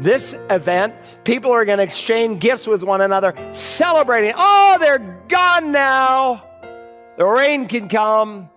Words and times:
this 0.00 0.34
event, 0.48 0.94
people 1.24 1.52
are 1.52 1.66
going 1.66 1.76
to 1.76 1.84
exchange 1.84 2.40
gifts 2.40 2.66
with 2.66 2.82
one 2.82 3.02
another, 3.02 3.34
celebrating. 3.52 4.32
Oh, 4.34 4.78
they're 4.80 4.98
gone 5.28 5.72
now. 5.72 6.42
The 7.18 7.26
rain 7.26 7.68
can 7.68 7.88
come. 7.88 8.48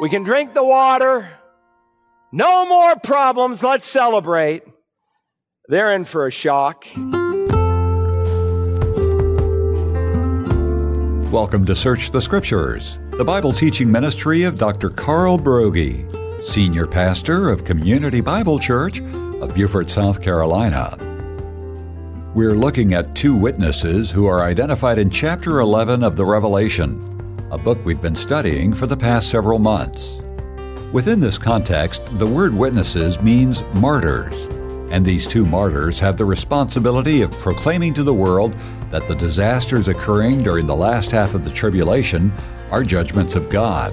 We 0.00 0.08
can 0.08 0.22
drink 0.22 0.54
the 0.54 0.64
water. 0.64 1.30
No 2.32 2.66
more 2.66 2.96
problems. 2.96 3.62
Let's 3.62 3.86
celebrate. 3.86 4.62
They're 5.68 5.94
in 5.94 6.04
for 6.04 6.26
a 6.26 6.30
shock. 6.30 6.86
Welcome 11.30 11.66
to 11.66 11.74
Search 11.74 12.10
the 12.10 12.20
Scriptures, 12.20 12.98
the 13.10 13.24
Bible 13.24 13.52
teaching 13.52 13.92
ministry 13.92 14.44
of 14.44 14.56
Dr. 14.56 14.88
Carl 14.88 15.38
Broggi, 15.38 16.42
Senior 16.42 16.86
Pastor 16.86 17.50
of 17.50 17.64
Community 17.64 18.22
Bible 18.22 18.58
Church 18.58 19.02
of 19.40 19.54
Beaufort, 19.54 19.90
South 19.90 20.22
Carolina. 20.22 20.96
We're 22.34 22.54
looking 22.54 22.94
at 22.94 23.14
two 23.14 23.34
witnesses 23.34 24.10
who 24.10 24.26
are 24.26 24.44
identified 24.44 24.98
in 24.98 25.10
chapter 25.10 25.60
11 25.60 26.02
of 26.02 26.16
the 26.16 26.24
Revelation, 26.24 27.48
a 27.50 27.58
book 27.58 27.82
we've 27.84 28.00
been 28.00 28.14
studying 28.14 28.74
for 28.74 28.86
the 28.86 28.96
past 28.96 29.30
several 29.30 29.58
months. 29.58 30.20
Within 30.92 31.20
this 31.20 31.38
context, 31.38 32.06
the 32.18 32.26
word 32.26 32.54
witnesses 32.54 33.20
means 33.20 33.62
martyrs, 33.74 34.44
and 34.90 35.04
these 35.04 35.26
two 35.26 35.44
martyrs 35.44 35.98
have 36.00 36.16
the 36.16 36.24
responsibility 36.24 37.22
of 37.22 37.30
proclaiming 37.32 37.92
to 37.94 38.02
the 38.02 38.14
world 38.14 38.54
that 38.90 39.06
the 39.08 39.14
disasters 39.14 39.88
occurring 39.88 40.42
during 40.42 40.66
the 40.66 40.76
last 40.76 41.10
half 41.10 41.34
of 41.34 41.44
the 41.44 41.50
tribulation 41.50 42.32
are 42.70 42.82
judgments 42.82 43.34
of 43.34 43.50
God. 43.50 43.92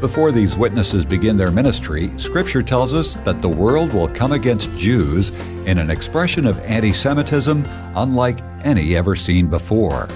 Before 0.00 0.32
these 0.32 0.56
witnesses 0.56 1.04
begin 1.04 1.36
their 1.36 1.50
ministry, 1.50 2.10
Scripture 2.16 2.62
tells 2.62 2.94
us 2.94 3.16
that 3.16 3.42
the 3.42 3.48
world 3.50 3.92
will 3.92 4.08
come 4.08 4.32
against 4.32 4.74
Jews 4.74 5.28
in 5.66 5.76
an 5.76 5.90
expression 5.90 6.46
of 6.46 6.58
anti 6.60 6.90
Semitism 6.90 7.66
unlike 7.94 8.38
any 8.64 8.96
ever 8.96 9.14
seen 9.14 9.48
before. 9.48 10.08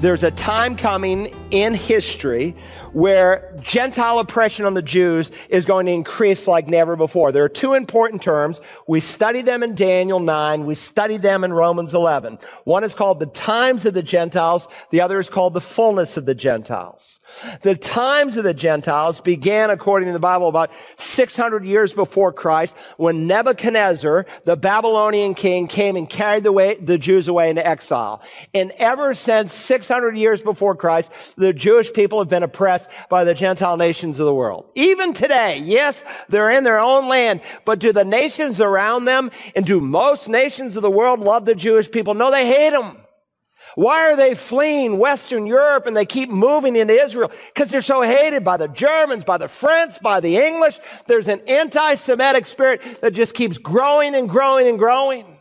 There's 0.00 0.22
a 0.22 0.30
time 0.30 0.76
coming 0.76 1.34
in 1.50 1.74
history 1.74 2.54
where 2.92 3.54
Gentile 3.60 4.18
oppression 4.18 4.64
on 4.64 4.74
the 4.74 4.82
Jews 4.82 5.30
is 5.48 5.66
going 5.66 5.86
to 5.86 5.92
increase 5.92 6.46
like 6.46 6.68
never 6.68 6.96
before. 6.96 7.32
There 7.32 7.44
are 7.44 7.48
two 7.48 7.74
important 7.74 8.22
terms. 8.22 8.60
We 8.86 9.00
study 9.00 9.42
them 9.42 9.62
in 9.62 9.74
Daniel 9.74 10.20
9. 10.20 10.66
We 10.66 10.74
study 10.74 11.16
them 11.16 11.44
in 11.44 11.52
Romans 11.52 11.94
11. 11.94 12.38
One 12.64 12.84
is 12.84 12.94
called 12.94 13.20
the 13.20 13.26
times 13.26 13.86
of 13.86 13.94
the 13.94 14.02
Gentiles. 14.02 14.68
The 14.90 15.00
other 15.00 15.18
is 15.18 15.30
called 15.30 15.54
the 15.54 15.60
fullness 15.60 16.16
of 16.16 16.26
the 16.26 16.34
Gentiles. 16.34 17.20
The 17.62 17.76
times 17.76 18.36
of 18.36 18.44
the 18.44 18.54
Gentiles 18.54 19.20
began, 19.20 19.70
according 19.70 20.06
to 20.08 20.12
the 20.12 20.18
Bible, 20.18 20.48
about 20.48 20.70
600 20.96 21.64
years 21.64 21.92
before 21.92 22.32
Christ, 22.32 22.74
when 22.96 23.26
Nebuchadnezzar, 23.26 24.26
the 24.44 24.56
Babylonian 24.56 25.34
king, 25.34 25.66
came 25.68 25.96
and 25.96 26.08
carried 26.08 26.44
the, 26.44 26.52
way, 26.52 26.76
the 26.76 26.96
Jews 26.96 27.28
away 27.28 27.50
into 27.50 27.66
exile. 27.66 28.22
And 28.54 28.72
ever 28.72 29.12
since 29.12 29.52
600 29.52 30.16
years 30.16 30.40
before 30.40 30.74
Christ, 30.74 31.12
the 31.36 31.52
Jewish 31.52 31.92
people 31.92 32.18
have 32.18 32.28
been 32.28 32.42
oppressed 32.42 32.77
by 33.08 33.24
the 33.24 33.34
Gentile 33.34 33.78
nations 33.78 34.20
of 34.20 34.26
the 34.26 34.34
world. 34.34 34.66
Even 34.74 35.14
today, 35.14 35.58
yes, 35.58 36.04
they're 36.28 36.50
in 36.50 36.64
their 36.64 36.78
own 36.78 37.08
land, 37.08 37.40
but 37.64 37.78
do 37.78 37.92
the 37.92 38.04
nations 38.04 38.60
around 38.60 39.06
them 39.06 39.30
and 39.56 39.64
do 39.64 39.80
most 39.80 40.28
nations 40.28 40.76
of 40.76 40.82
the 40.82 40.90
world 40.90 41.20
love 41.20 41.46
the 41.46 41.54
Jewish 41.54 41.90
people? 41.90 42.14
No, 42.14 42.30
they 42.30 42.46
hate 42.46 42.70
them. 42.70 42.98
Why 43.74 44.10
are 44.10 44.16
they 44.16 44.34
fleeing 44.34 44.98
Western 44.98 45.46
Europe 45.46 45.86
and 45.86 45.96
they 45.96 46.06
keep 46.06 46.30
moving 46.30 46.74
into 46.74 46.94
Israel? 46.94 47.30
Because 47.54 47.70
they're 47.70 47.82
so 47.82 48.02
hated 48.02 48.44
by 48.44 48.56
the 48.56 48.66
Germans, 48.66 49.24
by 49.24 49.38
the 49.38 49.46
French, 49.46 50.00
by 50.00 50.20
the 50.20 50.36
English. 50.36 50.80
There's 51.06 51.28
an 51.28 51.42
anti-Semitic 51.46 52.46
spirit 52.46 53.00
that 53.02 53.12
just 53.12 53.34
keeps 53.34 53.56
growing 53.56 54.14
and 54.14 54.28
growing 54.28 54.66
and 54.66 54.78
growing. 54.78 55.40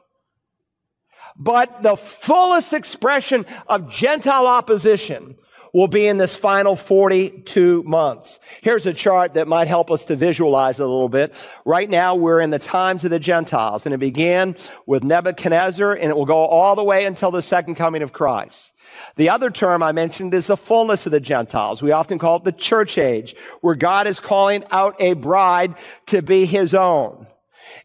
But 1.36 1.84
the 1.84 1.96
fullest 1.96 2.74
expression 2.74 3.46
of 3.68 3.90
Gentile 3.90 4.48
opposition 4.48 5.38
will 5.78 5.88
be 5.88 6.08
in 6.08 6.18
this 6.18 6.36
final 6.36 6.76
42 6.76 7.84
months. 7.84 8.40
Here's 8.64 8.88
a 8.88 8.94
chart 8.94 9.36
that 9.36 9.48
might 9.48 9.68
help 9.68 9.92
us 9.92 10.06
to 10.06 10.16
visualize 10.16 10.80
a 10.80 10.88
little 10.88 11.08
bit. 11.08 11.36
Right 11.66 11.88
now, 11.88 12.16
we're 12.16 12.42
in 12.42 12.50
the 12.50 12.58
times 12.58 13.04
of 13.04 13.12
the 13.12 13.20
Gentiles, 13.20 13.86
and 13.86 13.94
it 13.94 14.00
began 14.00 14.56
with 14.88 15.04
Nebuchadnezzar, 15.04 15.94
and 15.94 16.10
it 16.10 16.18
will 16.18 16.26
go 16.26 16.36
all 16.36 16.76
the 16.76 16.84
way 16.84 17.06
until 17.06 17.30
the 17.30 17.44
second 17.44 17.76
coming 17.76 18.02
of 18.02 18.12
Christ. 18.12 18.74
The 19.18 19.30
other 19.30 19.52
term 19.52 19.84
I 19.84 19.92
mentioned 19.92 20.34
is 20.34 20.48
the 20.48 20.58
fullness 20.58 21.06
of 21.06 21.12
the 21.12 21.20
Gentiles. 21.20 21.84
We 21.84 21.92
often 21.92 22.18
call 22.18 22.38
it 22.38 22.44
the 22.44 22.54
church 22.54 22.98
age, 22.98 23.36
where 23.62 23.76
God 23.76 24.08
is 24.08 24.20
calling 24.20 24.64
out 24.72 24.96
a 25.00 25.14
bride 25.14 25.76
to 26.08 26.24
be 26.24 26.48
his 26.48 26.74
own. 26.74 27.28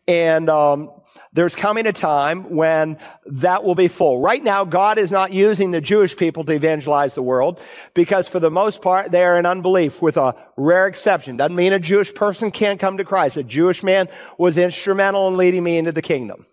And 0.08 0.48
um, 0.48 0.90
there's 1.34 1.54
coming 1.54 1.86
a 1.86 1.92
time 1.92 2.54
when 2.54 2.98
that 3.26 3.64
will 3.64 3.74
be 3.74 3.88
full. 3.88 4.20
Right 4.20 4.42
now, 4.42 4.64
God 4.64 4.98
is 4.98 5.10
not 5.10 5.32
using 5.32 5.70
the 5.70 5.80
Jewish 5.80 6.14
people 6.14 6.44
to 6.44 6.52
evangelize 6.52 7.14
the 7.14 7.22
world 7.22 7.58
because 7.94 8.28
for 8.28 8.38
the 8.38 8.50
most 8.50 8.82
part, 8.82 9.10
they 9.10 9.24
are 9.24 9.38
in 9.38 9.46
unbelief 9.46 10.02
with 10.02 10.18
a 10.18 10.36
rare 10.58 10.86
exception. 10.86 11.38
Doesn't 11.38 11.56
mean 11.56 11.72
a 11.72 11.78
Jewish 11.78 12.12
person 12.12 12.50
can't 12.50 12.78
come 12.78 12.98
to 12.98 13.04
Christ. 13.04 13.38
A 13.38 13.42
Jewish 13.42 13.82
man 13.82 14.08
was 14.36 14.58
instrumental 14.58 15.28
in 15.28 15.38
leading 15.38 15.62
me 15.62 15.78
into 15.78 15.92
the 15.92 16.02
kingdom. 16.02 16.44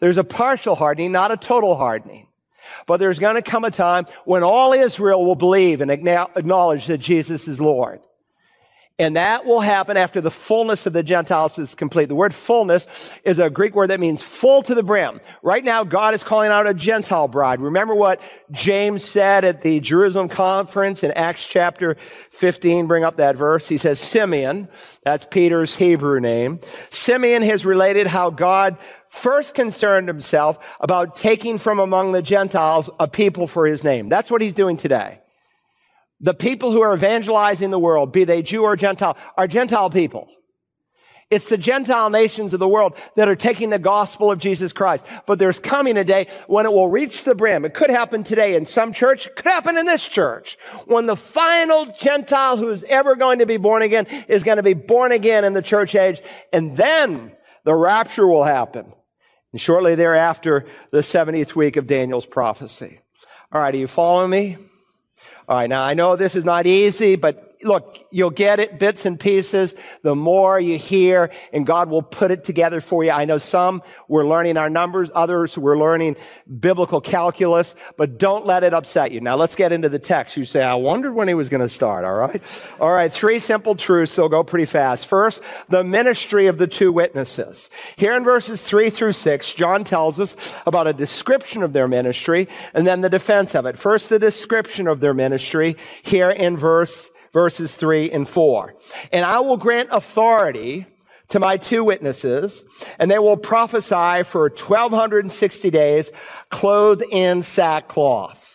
There's 0.00 0.18
a 0.18 0.24
partial 0.24 0.74
hardening, 0.74 1.12
not 1.12 1.30
a 1.30 1.36
total 1.36 1.76
hardening. 1.76 2.26
But 2.86 2.98
there's 2.98 3.18
going 3.18 3.36
to 3.36 3.42
come 3.42 3.64
a 3.64 3.70
time 3.70 4.06
when 4.24 4.42
all 4.42 4.72
Israel 4.72 5.24
will 5.24 5.36
believe 5.36 5.80
and 5.80 5.90
acknowledge 5.90 6.86
that 6.86 6.98
Jesus 6.98 7.46
is 7.46 7.60
Lord. 7.60 8.00
And 9.00 9.14
that 9.14 9.46
will 9.46 9.60
happen 9.60 9.96
after 9.96 10.20
the 10.20 10.30
fullness 10.30 10.84
of 10.84 10.92
the 10.92 11.04
Gentiles 11.04 11.56
is 11.56 11.76
complete. 11.76 12.06
The 12.06 12.16
word 12.16 12.34
fullness 12.34 12.88
is 13.22 13.38
a 13.38 13.48
Greek 13.48 13.76
word 13.76 13.90
that 13.90 14.00
means 14.00 14.22
full 14.22 14.60
to 14.64 14.74
the 14.74 14.82
brim. 14.82 15.20
Right 15.40 15.62
now, 15.62 15.84
God 15.84 16.14
is 16.14 16.24
calling 16.24 16.50
out 16.50 16.66
a 16.66 16.74
Gentile 16.74 17.28
bride. 17.28 17.60
Remember 17.60 17.94
what 17.94 18.20
James 18.50 19.04
said 19.04 19.44
at 19.44 19.60
the 19.62 19.78
Jerusalem 19.78 20.28
conference 20.28 21.04
in 21.04 21.12
Acts 21.12 21.46
chapter 21.46 21.96
15. 22.30 22.88
Bring 22.88 23.04
up 23.04 23.18
that 23.18 23.36
verse. 23.36 23.68
He 23.68 23.76
says, 23.76 24.00
Simeon, 24.00 24.68
that's 25.04 25.24
Peter's 25.30 25.76
Hebrew 25.76 26.18
name. 26.18 26.58
Simeon 26.90 27.42
has 27.42 27.64
related 27.64 28.08
how 28.08 28.30
God 28.30 28.76
first 29.08 29.54
concerned 29.54 30.08
himself 30.08 30.58
about 30.80 31.14
taking 31.14 31.58
from 31.58 31.78
among 31.78 32.10
the 32.10 32.22
Gentiles 32.22 32.90
a 32.98 33.06
people 33.06 33.46
for 33.46 33.64
his 33.64 33.84
name. 33.84 34.08
That's 34.08 34.28
what 34.28 34.42
he's 34.42 34.54
doing 34.54 34.76
today. 34.76 35.20
The 36.20 36.34
people 36.34 36.72
who 36.72 36.82
are 36.82 36.94
evangelizing 36.94 37.70
the 37.70 37.78
world, 37.78 38.12
be 38.12 38.24
they 38.24 38.42
Jew 38.42 38.64
or 38.64 38.76
Gentile, 38.76 39.16
are 39.36 39.46
Gentile 39.46 39.90
people. 39.90 40.28
It's 41.30 41.50
the 41.50 41.58
Gentile 41.58 42.08
nations 42.08 42.54
of 42.54 42.60
the 42.60 42.68
world 42.68 42.96
that 43.16 43.28
are 43.28 43.36
taking 43.36 43.68
the 43.68 43.78
gospel 43.78 44.30
of 44.30 44.38
Jesus 44.38 44.72
Christ. 44.72 45.04
But 45.26 45.38
there's 45.38 45.60
coming 45.60 45.98
a 45.98 46.04
day 46.04 46.28
when 46.46 46.64
it 46.64 46.72
will 46.72 46.88
reach 46.88 47.24
the 47.24 47.34
brim. 47.34 47.66
It 47.66 47.74
could 47.74 47.90
happen 47.90 48.24
today 48.24 48.54
in 48.56 48.64
some 48.64 48.94
church. 48.94 49.26
It 49.26 49.36
could 49.36 49.44
happen 49.44 49.76
in 49.76 49.84
this 49.84 50.08
church. 50.08 50.56
When 50.86 51.04
the 51.04 51.16
final 51.16 51.84
Gentile 51.84 52.56
who's 52.56 52.82
ever 52.84 53.14
going 53.14 53.40
to 53.40 53.46
be 53.46 53.58
born 53.58 53.82
again 53.82 54.06
is 54.26 54.42
going 54.42 54.56
to 54.56 54.62
be 54.62 54.72
born 54.72 55.12
again 55.12 55.44
in 55.44 55.52
the 55.52 55.60
church 55.60 55.94
age. 55.94 56.22
And 56.50 56.78
then 56.78 57.32
the 57.64 57.74
rapture 57.74 58.26
will 58.26 58.44
happen. 58.44 58.94
And 59.52 59.60
shortly 59.60 59.96
thereafter, 59.96 60.64
the 60.92 61.00
70th 61.00 61.54
week 61.54 61.76
of 61.76 61.86
Daniel's 61.86 62.26
prophecy. 62.26 63.00
All 63.52 63.60
right. 63.60 63.74
Are 63.74 63.78
you 63.78 63.86
following 63.86 64.30
me? 64.30 64.56
All 65.48 65.56
right, 65.56 65.68
now 65.68 65.82
I 65.82 65.94
know 65.94 66.14
this 66.14 66.36
is 66.36 66.44
not 66.44 66.66
easy, 66.66 67.16
but 67.16 67.47
look, 67.62 68.06
you'll 68.10 68.30
get 68.30 68.60
it 68.60 68.78
bits 68.78 69.06
and 69.06 69.18
pieces 69.18 69.74
the 70.02 70.14
more 70.14 70.60
you 70.60 70.78
hear 70.78 71.30
and 71.52 71.66
God 71.66 71.90
will 71.90 72.02
put 72.02 72.30
it 72.30 72.44
together 72.44 72.80
for 72.80 73.04
you. 73.04 73.10
I 73.10 73.24
know 73.24 73.38
some 73.38 73.82
we're 74.06 74.26
learning 74.26 74.56
our 74.56 74.70
numbers, 74.70 75.10
others 75.14 75.56
we're 75.58 75.78
learning 75.78 76.16
biblical 76.60 77.00
calculus, 77.00 77.74
but 77.96 78.18
don't 78.18 78.46
let 78.46 78.64
it 78.64 78.74
upset 78.74 79.12
you. 79.12 79.20
Now 79.20 79.36
let's 79.36 79.56
get 79.56 79.72
into 79.72 79.88
the 79.88 79.98
text. 79.98 80.36
You 80.36 80.44
say, 80.44 80.62
I 80.62 80.74
wondered 80.74 81.14
when 81.14 81.28
he 81.28 81.34
was 81.34 81.48
going 81.48 81.60
to 81.62 81.68
start. 81.68 82.04
All 82.04 82.14
right. 82.14 82.42
All 82.80 82.92
right. 82.92 83.12
Three 83.12 83.40
simple 83.40 83.74
truths. 83.74 84.14
They'll 84.14 84.28
go 84.28 84.44
pretty 84.44 84.66
fast. 84.66 85.06
First, 85.06 85.42
the 85.68 85.84
ministry 85.84 86.46
of 86.46 86.58
the 86.58 86.66
two 86.66 86.92
witnesses. 86.92 87.70
Here 87.96 88.16
in 88.16 88.24
verses 88.24 88.62
three 88.62 88.90
through 88.90 89.12
six, 89.12 89.52
John 89.52 89.84
tells 89.84 90.20
us 90.20 90.36
about 90.66 90.86
a 90.86 90.92
description 90.92 91.62
of 91.62 91.72
their 91.72 91.88
ministry 91.88 92.48
and 92.74 92.86
then 92.86 93.00
the 93.00 93.10
defense 93.10 93.54
of 93.54 93.66
it. 93.66 93.78
First, 93.78 94.08
the 94.08 94.18
description 94.18 94.86
of 94.86 95.00
their 95.00 95.14
ministry 95.14 95.76
here 96.02 96.30
in 96.30 96.56
verse 96.56 97.10
verses 97.32 97.74
3 97.74 98.10
and 98.10 98.28
4. 98.28 98.74
And 99.12 99.24
I 99.24 99.40
will 99.40 99.56
grant 99.56 99.88
authority 99.92 100.86
to 101.28 101.40
my 101.40 101.56
two 101.56 101.84
witnesses, 101.84 102.64
and 102.98 103.10
they 103.10 103.18
will 103.18 103.36
prophesy 103.36 104.22
for 104.24 104.48
1260 104.48 105.70
days, 105.70 106.10
clothed 106.50 107.04
in 107.10 107.42
sackcloth. 107.42 108.48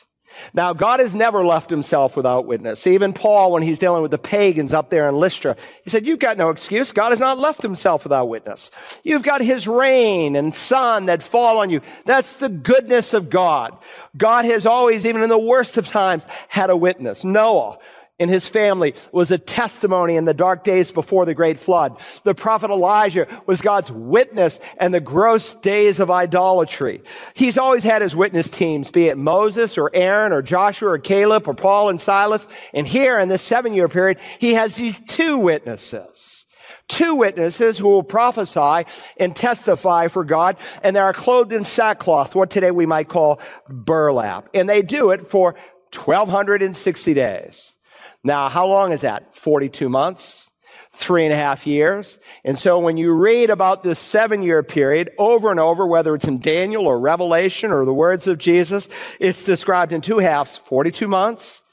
Now, 0.53 0.73
God 0.73 0.99
has 0.99 1.13
never 1.13 1.45
left 1.45 1.69
himself 1.69 2.17
without 2.17 2.45
witness. 2.47 2.87
Even 2.87 3.13
Paul, 3.13 3.51
when 3.51 3.61
he's 3.61 3.77
dealing 3.77 4.01
with 4.01 4.09
the 4.11 4.17
pagans 4.17 4.73
up 4.73 4.89
there 4.89 5.07
in 5.07 5.15
Lystra, 5.15 5.55
he 5.83 5.89
said, 5.89 6.05
You've 6.05 6.19
got 6.19 6.37
no 6.37 6.49
excuse. 6.49 6.91
God 6.91 7.11
has 7.11 7.19
not 7.19 7.37
left 7.37 7.61
himself 7.61 8.03
without 8.03 8.29
witness. 8.29 8.71
You've 9.03 9.23
got 9.23 9.41
his 9.41 9.67
rain 9.67 10.35
and 10.35 10.53
sun 10.55 11.05
that 11.05 11.21
fall 11.21 11.59
on 11.59 11.69
you. 11.69 11.81
That's 12.05 12.37
the 12.37 12.49
goodness 12.49 13.13
of 13.13 13.29
God. 13.29 13.77
God 14.17 14.45
has 14.45 14.65
always, 14.65 15.05
even 15.05 15.23
in 15.23 15.29
the 15.29 15.37
worst 15.37 15.77
of 15.77 15.87
times, 15.87 16.25
had 16.47 16.69
a 16.69 16.77
witness. 16.77 17.23
Noah 17.23 17.77
and 18.19 18.29
his 18.29 18.47
family 18.47 18.93
was 19.11 19.31
a 19.31 19.39
testimony 19.39 20.15
in 20.15 20.25
the 20.25 20.35
dark 20.35 20.63
days 20.63 20.91
before 20.91 21.25
the 21.25 21.33
great 21.33 21.57
flood. 21.57 21.97
The 22.23 22.35
prophet 22.35 22.69
Elijah 22.69 23.27
was 23.47 23.61
God's 23.61 23.91
witness 23.91 24.59
and 24.77 24.93
the 24.93 24.99
gross 24.99 25.55
days 25.55 25.99
of 25.99 26.11
idolatry. 26.11 27.01
He's 27.33 27.57
always 27.57 27.83
had 27.83 28.03
his 28.03 28.15
witness 28.15 28.51
teams, 28.51 28.91
be 28.91 29.07
it 29.07 29.17
Moses 29.17 29.79
or 29.79 29.89
Aaron 29.95 30.31
or 30.31 30.43
Joshua 30.43 30.91
or 30.91 30.99
Caleb 30.99 31.47
or 31.47 31.55
Paul 31.55 31.89
and 31.89 31.99
Silas. 31.99 32.47
And 32.71 32.87
here 32.87 33.17
in 33.17 33.29
this 33.29 33.41
seven 33.41 33.73
year 33.73 33.87
period, 33.87 34.19
he 34.37 34.53
has 34.53 34.75
these 34.75 34.99
two 34.99 35.39
witnesses. 35.39 36.45
Two 36.87 37.15
witnesses 37.15 37.77
who 37.77 37.87
will 37.87 38.03
prophesy 38.03 38.87
and 39.17 39.35
testify 39.35 40.07
for 40.07 40.23
God, 40.23 40.57
and 40.83 40.95
they 40.95 40.99
are 40.99 41.13
clothed 41.13 41.51
in 41.51 41.63
sackcloth, 41.63 42.35
what 42.35 42.49
today 42.49 42.71
we 42.71 42.85
might 42.85 43.07
call 43.07 43.39
burlap. 43.69 44.49
And 44.53 44.69
they 44.69 44.81
do 44.81 45.11
it 45.11 45.29
for 45.31 45.55
1260 45.93 47.13
days. 47.13 47.75
Now, 48.23 48.49
how 48.49 48.67
long 48.67 48.91
is 48.91 49.01
that? 49.01 49.35
42 49.35 49.89
months? 49.89 50.49
Three 50.95 51.25
and 51.25 51.33
a 51.33 51.37
half 51.37 51.65
years. 51.65 52.19
And 52.43 52.57
so 52.57 52.77
when 52.77 52.97
you 52.97 53.13
read 53.13 53.49
about 53.49 53.83
this 53.83 53.97
seven 53.99 54.43
year 54.43 54.61
period 54.61 55.09
over 55.17 55.49
and 55.49 55.59
over, 55.59 55.87
whether 55.87 56.13
it's 56.13 56.27
in 56.27 56.39
Daniel 56.39 56.85
or 56.85 56.99
Revelation 56.99 57.71
or 57.71 57.83
the 57.83 57.93
words 57.93 58.27
of 58.27 58.37
Jesus, 58.37 58.87
it's 59.19 59.43
described 59.43 59.91
in 59.91 60.01
two 60.01 60.19
halves, 60.19 60.57
42 60.57 61.07
months, 61.07 61.63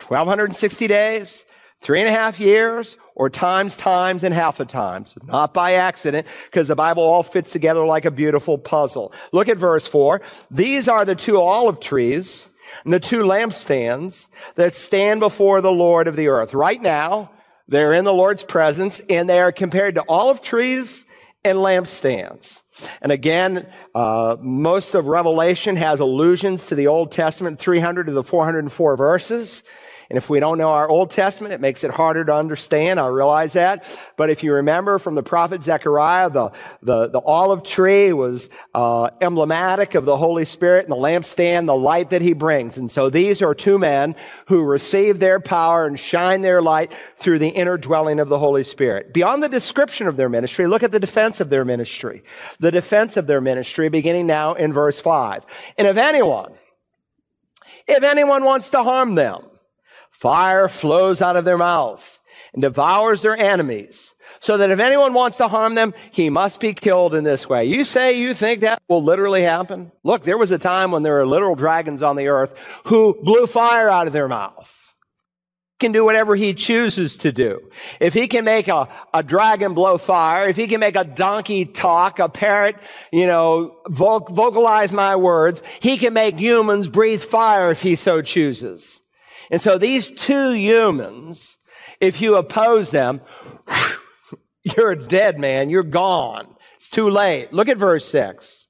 1260 0.00 0.88
days, 0.88 1.46
three 1.80 2.00
and 2.00 2.08
a 2.08 2.12
half 2.12 2.40
years, 2.40 2.96
or 3.14 3.30
times, 3.30 3.76
times, 3.76 4.24
and 4.24 4.34
half 4.34 4.58
a 4.58 4.64
times. 4.64 5.14
Not 5.22 5.54
by 5.54 5.74
accident, 5.74 6.26
because 6.46 6.66
the 6.66 6.74
Bible 6.74 7.02
all 7.04 7.22
fits 7.22 7.52
together 7.52 7.84
like 7.84 8.04
a 8.04 8.10
beautiful 8.10 8.58
puzzle. 8.58 9.12
Look 9.32 9.48
at 9.48 9.56
verse 9.56 9.86
four. 9.86 10.20
These 10.50 10.88
are 10.88 11.04
the 11.04 11.14
two 11.14 11.40
olive 11.40 11.78
trees 11.78 12.48
and 12.84 12.92
the 12.92 13.00
two 13.00 13.22
lampstands 13.22 14.26
that 14.54 14.76
stand 14.76 15.20
before 15.20 15.60
the 15.60 15.72
Lord 15.72 16.08
of 16.08 16.16
the 16.16 16.28
earth. 16.28 16.54
Right 16.54 16.80
now, 16.80 17.30
they're 17.68 17.94
in 17.94 18.04
the 18.04 18.12
Lord's 18.12 18.44
presence 18.44 19.00
and 19.08 19.28
they 19.28 19.40
are 19.40 19.52
compared 19.52 19.94
to 19.96 20.04
olive 20.08 20.42
trees 20.42 21.06
and 21.44 21.58
lampstands. 21.58 22.62
And 23.00 23.12
again, 23.12 23.66
uh, 23.94 24.36
most 24.40 24.94
of 24.94 25.06
Revelation 25.06 25.76
has 25.76 26.00
allusions 26.00 26.66
to 26.66 26.74
the 26.74 26.88
Old 26.88 27.12
Testament, 27.12 27.58
300 27.60 28.06
to 28.06 28.12
the 28.12 28.24
404 28.24 28.96
verses. 28.96 29.62
And 30.10 30.16
if 30.16 30.28
we 30.28 30.40
don't 30.40 30.58
know 30.58 30.70
our 30.70 30.88
Old 30.88 31.10
Testament, 31.10 31.54
it 31.54 31.60
makes 31.60 31.84
it 31.84 31.90
harder 31.90 32.24
to 32.24 32.34
understand. 32.34 33.00
I 33.00 33.06
realize 33.06 33.54
that. 33.54 33.86
But 34.16 34.30
if 34.30 34.42
you 34.42 34.52
remember 34.54 34.98
from 34.98 35.14
the 35.14 35.22
prophet 35.22 35.62
Zechariah, 35.62 36.30
the, 36.30 36.50
the, 36.82 37.08
the 37.08 37.20
olive 37.20 37.62
tree 37.62 38.12
was 38.12 38.50
uh, 38.74 39.10
emblematic 39.20 39.94
of 39.94 40.04
the 40.04 40.16
Holy 40.16 40.44
Spirit 40.44 40.84
and 40.84 40.92
the 40.92 40.96
lampstand, 40.96 41.66
the 41.66 41.76
light 41.76 42.10
that 42.10 42.22
he 42.22 42.32
brings. 42.32 42.76
And 42.76 42.90
so 42.90 43.08
these 43.10 43.42
are 43.42 43.54
two 43.54 43.78
men 43.78 44.14
who 44.46 44.62
receive 44.62 45.18
their 45.18 45.40
power 45.40 45.86
and 45.86 45.98
shine 45.98 46.42
their 46.42 46.60
light 46.60 46.92
through 47.16 47.38
the 47.38 47.48
inner 47.48 47.76
dwelling 47.76 48.20
of 48.20 48.28
the 48.28 48.38
Holy 48.38 48.64
Spirit. 48.64 49.12
Beyond 49.12 49.42
the 49.42 49.48
description 49.48 50.06
of 50.06 50.16
their 50.16 50.28
ministry, 50.28 50.66
look 50.66 50.82
at 50.82 50.92
the 50.92 51.00
defense 51.00 51.40
of 51.40 51.50
their 51.50 51.64
ministry. 51.64 52.22
The 52.60 52.70
defense 52.70 53.16
of 53.16 53.26
their 53.26 53.40
ministry 53.40 53.88
beginning 53.88 54.26
now 54.26 54.54
in 54.54 54.72
verse 54.72 55.00
5. 55.00 55.46
And 55.78 55.86
if 55.86 55.96
anyone, 55.96 56.52
if 57.86 58.02
anyone 58.02 58.44
wants 58.44 58.70
to 58.70 58.82
harm 58.82 59.14
them, 59.14 59.44
Fire 60.14 60.68
flows 60.68 61.20
out 61.20 61.36
of 61.36 61.44
their 61.44 61.58
mouth 61.58 62.20
and 62.52 62.62
devours 62.62 63.20
their 63.20 63.36
enemies. 63.36 64.14
So 64.38 64.56
that 64.56 64.70
if 64.70 64.78
anyone 64.78 65.12
wants 65.12 65.38
to 65.38 65.48
harm 65.48 65.74
them, 65.74 65.92
he 66.10 66.30
must 66.30 66.60
be 66.60 66.72
killed 66.72 67.14
in 67.14 67.24
this 67.24 67.48
way. 67.48 67.64
You 67.64 67.84
say 67.84 68.18
you 68.18 68.32
think 68.32 68.60
that 68.60 68.80
will 68.88 69.02
literally 69.02 69.42
happen? 69.42 69.90
Look, 70.02 70.22
there 70.22 70.38
was 70.38 70.50
a 70.50 70.58
time 70.58 70.92
when 70.92 71.02
there 71.02 71.14
were 71.14 71.26
literal 71.26 71.56
dragons 71.56 72.02
on 72.02 72.16
the 72.16 72.28
earth 72.28 72.54
who 72.84 73.18
blew 73.22 73.46
fire 73.46 73.88
out 73.88 74.06
of 74.06 74.12
their 74.12 74.28
mouth 74.28 74.84
can 75.80 75.92
do 75.92 76.04
whatever 76.04 76.36
he 76.36 76.54
chooses 76.54 77.16
to 77.18 77.32
do. 77.32 77.60
If 78.00 78.14
he 78.14 78.28
can 78.28 78.44
make 78.44 78.68
a, 78.68 78.88
a 79.12 79.22
dragon 79.22 79.74
blow 79.74 79.98
fire, 79.98 80.48
if 80.48 80.56
he 80.56 80.66
can 80.66 80.80
make 80.80 80.96
a 80.96 81.04
donkey 81.04 81.66
talk, 81.66 82.20
a 82.20 82.28
parrot, 82.28 82.76
you 83.12 83.26
know, 83.26 83.76
vocalize 83.88 84.92
my 84.92 85.16
words, 85.16 85.62
he 85.80 85.98
can 85.98 86.14
make 86.14 86.38
humans 86.38 86.88
breathe 86.88 87.22
fire 87.22 87.70
if 87.70 87.82
he 87.82 87.96
so 87.96 88.22
chooses. 88.22 89.00
And 89.50 89.60
so 89.60 89.78
these 89.78 90.10
two 90.10 90.52
humans, 90.52 91.58
if 92.00 92.20
you 92.20 92.36
oppose 92.36 92.90
them, 92.90 93.20
you're 94.62 94.92
a 94.92 94.98
dead 94.98 95.38
man. 95.38 95.70
You're 95.70 95.82
gone. 95.82 96.56
It's 96.76 96.88
too 96.88 97.08
late. 97.08 97.52
Look 97.52 97.68
at 97.68 97.78
verse 97.78 98.04
six. 98.04 98.66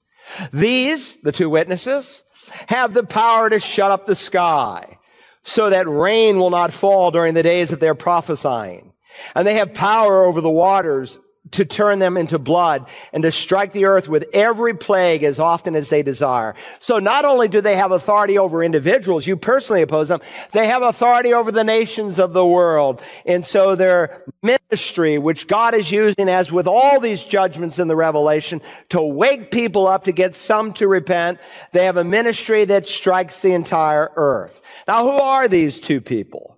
These, 0.52 1.16
the 1.22 1.32
two 1.32 1.50
witnesses, 1.50 2.22
have 2.68 2.94
the 2.94 3.04
power 3.04 3.50
to 3.50 3.60
shut 3.60 3.90
up 3.90 4.06
the 4.06 4.16
sky 4.16 4.98
so 5.42 5.70
that 5.70 5.88
rain 5.88 6.38
will 6.38 6.50
not 6.50 6.72
fall 6.72 7.10
during 7.10 7.34
the 7.34 7.42
days 7.42 7.72
of 7.72 7.80
their 7.80 7.94
prophesying. 7.94 8.92
And 9.34 9.46
they 9.46 9.54
have 9.54 9.74
power 9.74 10.24
over 10.24 10.40
the 10.40 10.50
waters 10.50 11.18
to 11.50 11.64
turn 11.64 11.98
them 11.98 12.16
into 12.16 12.38
blood 12.38 12.88
and 13.12 13.22
to 13.22 13.30
strike 13.30 13.72
the 13.72 13.84
earth 13.84 14.08
with 14.08 14.24
every 14.32 14.74
plague 14.74 15.22
as 15.22 15.38
often 15.38 15.76
as 15.76 15.90
they 15.90 16.02
desire. 16.02 16.54
So 16.78 16.98
not 16.98 17.24
only 17.24 17.48
do 17.48 17.60
they 17.60 17.76
have 17.76 17.92
authority 17.92 18.38
over 18.38 18.62
individuals, 18.64 19.26
you 19.26 19.36
personally 19.36 19.82
oppose 19.82 20.08
them, 20.08 20.20
they 20.52 20.66
have 20.66 20.82
authority 20.82 21.34
over 21.34 21.52
the 21.52 21.64
nations 21.64 22.18
of 22.18 22.32
the 22.32 22.46
world. 22.46 23.02
And 23.26 23.44
so 23.44 23.76
their 23.76 24.24
ministry, 24.42 25.18
which 25.18 25.46
God 25.46 25.74
is 25.74 25.90
using 25.90 26.28
as 26.28 26.50
with 26.50 26.66
all 26.66 26.98
these 26.98 27.22
judgments 27.22 27.78
in 27.78 27.88
the 27.88 27.96
Revelation, 27.96 28.62
to 28.88 29.02
wake 29.02 29.50
people 29.50 29.86
up, 29.86 30.04
to 30.04 30.12
get 30.12 30.34
some 30.34 30.72
to 30.74 30.88
repent, 30.88 31.38
they 31.72 31.84
have 31.84 31.98
a 31.98 32.04
ministry 32.04 32.64
that 32.64 32.88
strikes 32.88 33.42
the 33.42 33.52
entire 33.52 34.10
earth. 34.16 34.62
Now, 34.88 35.04
who 35.04 35.18
are 35.18 35.46
these 35.46 35.80
two 35.80 36.00
people? 36.00 36.53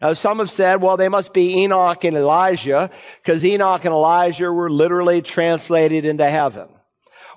Now, 0.00 0.14
some 0.14 0.38
have 0.38 0.50
said, 0.50 0.80
well, 0.80 0.96
they 0.96 1.08
must 1.08 1.34
be 1.34 1.58
Enoch 1.58 2.04
and 2.04 2.16
Elijah, 2.16 2.90
because 3.22 3.44
Enoch 3.44 3.84
and 3.84 3.92
Elijah 3.92 4.50
were 4.50 4.70
literally 4.70 5.20
translated 5.20 6.04
into 6.04 6.28
heaven. 6.28 6.68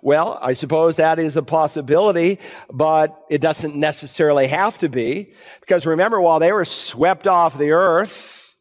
Well, 0.01 0.37
I 0.41 0.51
suppose 0.53 0.97
that 0.97 1.17
is 1.17 1.37
a 1.37 1.43
possibility, 1.43 2.39
but 2.69 3.17
it 3.29 3.39
doesn't 3.39 3.75
necessarily 3.75 4.47
have 4.47 4.77
to 4.79 4.89
be. 4.89 5.33
Because 5.61 5.85
remember, 5.85 6.19
while 6.19 6.39
they 6.39 6.51
were 6.51 6.65
swept 6.65 7.25
off 7.25 7.57
the 7.57 7.71
earth, 7.71 8.55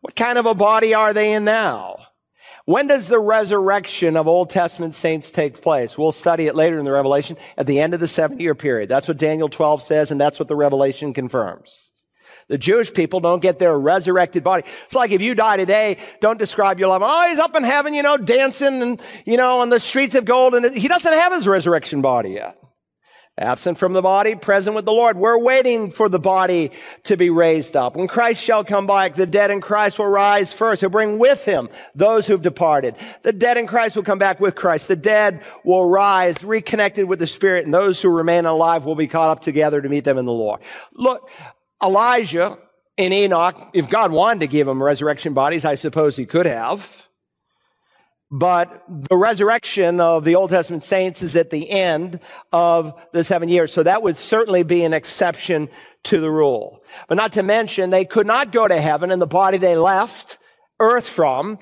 what 0.00 0.16
kind 0.16 0.38
of 0.38 0.46
a 0.46 0.54
body 0.54 0.92
are 0.92 1.12
they 1.12 1.34
in 1.34 1.44
now? 1.44 1.98
When 2.64 2.88
does 2.88 3.06
the 3.06 3.20
resurrection 3.20 4.16
of 4.16 4.26
Old 4.26 4.50
Testament 4.50 4.94
saints 4.94 5.30
take 5.30 5.62
place? 5.62 5.96
We'll 5.96 6.10
study 6.10 6.48
it 6.48 6.56
later 6.56 6.78
in 6.78 6.84
the 6.84 6.92
Revelation 6.92 7.36
at 7.56 7.66
the 7.66 7.80
end 7.80 7.94
of 7.94 8.00
the 8.00 8.08
seven 8.08 8.40
year 8.40 8.54
period. 8.56 8.88
That's 8.88 9.06
what 9.06 9.18
Daniel 9.18 9.48
12 9.48 9.82
says, 9.82 10.10
and 10.10 10.20
that's 10.20 10.40
what 10.40 10.48
the 10.48 10.56
Revelation 10.56 11.12
confirms. 11.12 11.91
The 12.52 12.58
Jewish 12.58 12.92
people 12.92 13.20
don't 13.20 13.40
get 13.40 13.58
their 13.58 13.78
resurrected 13.78 14.44
body. 14.44 14.64
It's 14.84 14.94
like 14.94 15.10
if 15.10 15.22
you 15.22 15.34
die 15.34 15.56
today, 15.56 15.96
don't 16.20 16.38
describe 16.38 16.78
your 16.78 16.90
life. 16.90 17.00
Oh, 17.02 17.28
he's 17.30 17.38
up 17.38 17.56
in 17.56 17.64
heaven, 17.64 17.94
you 17.94 18.02
know, 18.02 18.18
dancing 18.18 18.82
and, 18.82 19.00
you 19.24 19.38
know, 19.38 19.60
on 19.60 19.70
the 19.70 19.80
streets 19.80 20.14
of 20.16 20.26
gold. 20.26 20.54
And 20.54 20.76
he 20.76 20.86
doesn't 20.86 21.14
have 21.14 21.32
his 21.32 21.48
resurrection 21.48 22.02
body 22.02 22.32
yet. 22.32 22.58
Absent 23.38 23.78
from 23.78 23.94
the 23.94 24.02
body, 24.02 24.34
present 24.34 24.76
with 24.76 24.84
the 24.84 24.92
Lord. 24.92 25.16
We're 25.16 25.38
waiting 25.38 25.90
for 25.90 26.10
the 26.10 26.18
body 26.18 26.72
to 27.04 27.16
be 27.16 27.30
raised 27.30 27.74
up. 27.74 27.96
When 27.96 28.06
Christ 28.06 28.44
shall 28.44 28.62
come 28.62 28.86
back, 28.86 29.14
the 29.14 29.24
dead 29.24 29.50
in 29.50 29.62
Christ 29.62 29.98
will 29.98 30.08
rise 30.08 30.52
first. 30.52 30.82
He'll 30.82 30.90
bring 30.90 31.18
with 31.18 31.42
him 31.46 31.70
those 31.94 32.26
who've 32.26 32.42
departed. 32.42 32.96
The 33.22 33.32
dead 33.32 33.56
in 33.56 33.66
Christ 33.66 33.96
will 33.96 34.02
come 34.02 34.18
back 34.18 34.38
with 34.38 34.54
Christ. 34.54 34.88
The 34.88 34.96
dead 34.96 35.42
will 35.64 35.88
rise, 35.88 36.44
reconnected 36.44 37.06
with 37.06 37.20
the 37.20 37.26
Spirit, 37.26 37.64
and 37.64 37.72
those 37.72 38.02
who 38.02 38.10
remain 38.10 38.44
alive 38.44 38.84
will 38.84 38.96
be 38.96 39.06
caught 39.06 39.30
up 39.30 39.40
together 39.40 39.80
to 39.80 39.88
meet 39.88 40.04
them 40.04 40.18
in 40.18 40.26
the 40.26 40.32
Lord. 40.32 40.60
Look, 40.92 41.30
Elijah 41.82 42.58
and 42.98 43.12
Enoch, 43.12 43.70
if 43.72 43.88
God 43.88 44.12
wanted 44.12 44.40
to 44.40 44.46
give 44.46 44.66
them 44.66 44.82
resurrection 44.82 45.34
bodies, 45.34 45.64
I 45.64 45.74
suppose 45.74 46.16
he 46.16 46.26
could 46.26 46.46
have. 46.46 47.08
But 48.30 48.82
the 48.88 49.16
resurrection 49.16 50.00
of 50.00 50.24
the 50.24 50.36
Old 50.36 50.50
Testament 50.50 50.82
saints 50.82 51.22
is 51.22 51.36
at 51.36 51.50
the 51.50 51.68
end 51.68 52.18
of 52.50 52.94
the 53.12 53.24
seven 53.24 53.50
years. 53.50 53.72
So 53.72 53.82
that 53.82 54.02
would 54.02 54.16
certainly 54.16 54.62
be 54.62 54.84
an 54.84 54.94
exception 54.94 55.68
to 56.04 56.18
the 56.18 56.30
rule. 56.30 56.82
But 57.08 57.16
not 57.16 57.32
to 57.32 57.42
mention, 57.42 57.90
they 57.90 58.06
could 58.06 58.26
not 58.26 58.50
go 58.50 58.66
to 58.66 58.80
heaven 58.80 59.10
in 59.10 59.18
the 59.18 59.26
body 59.26 59.58
they 59.58 59.76
left 59.76 60.38
earth 60.80 61.08
from 61.08 61.58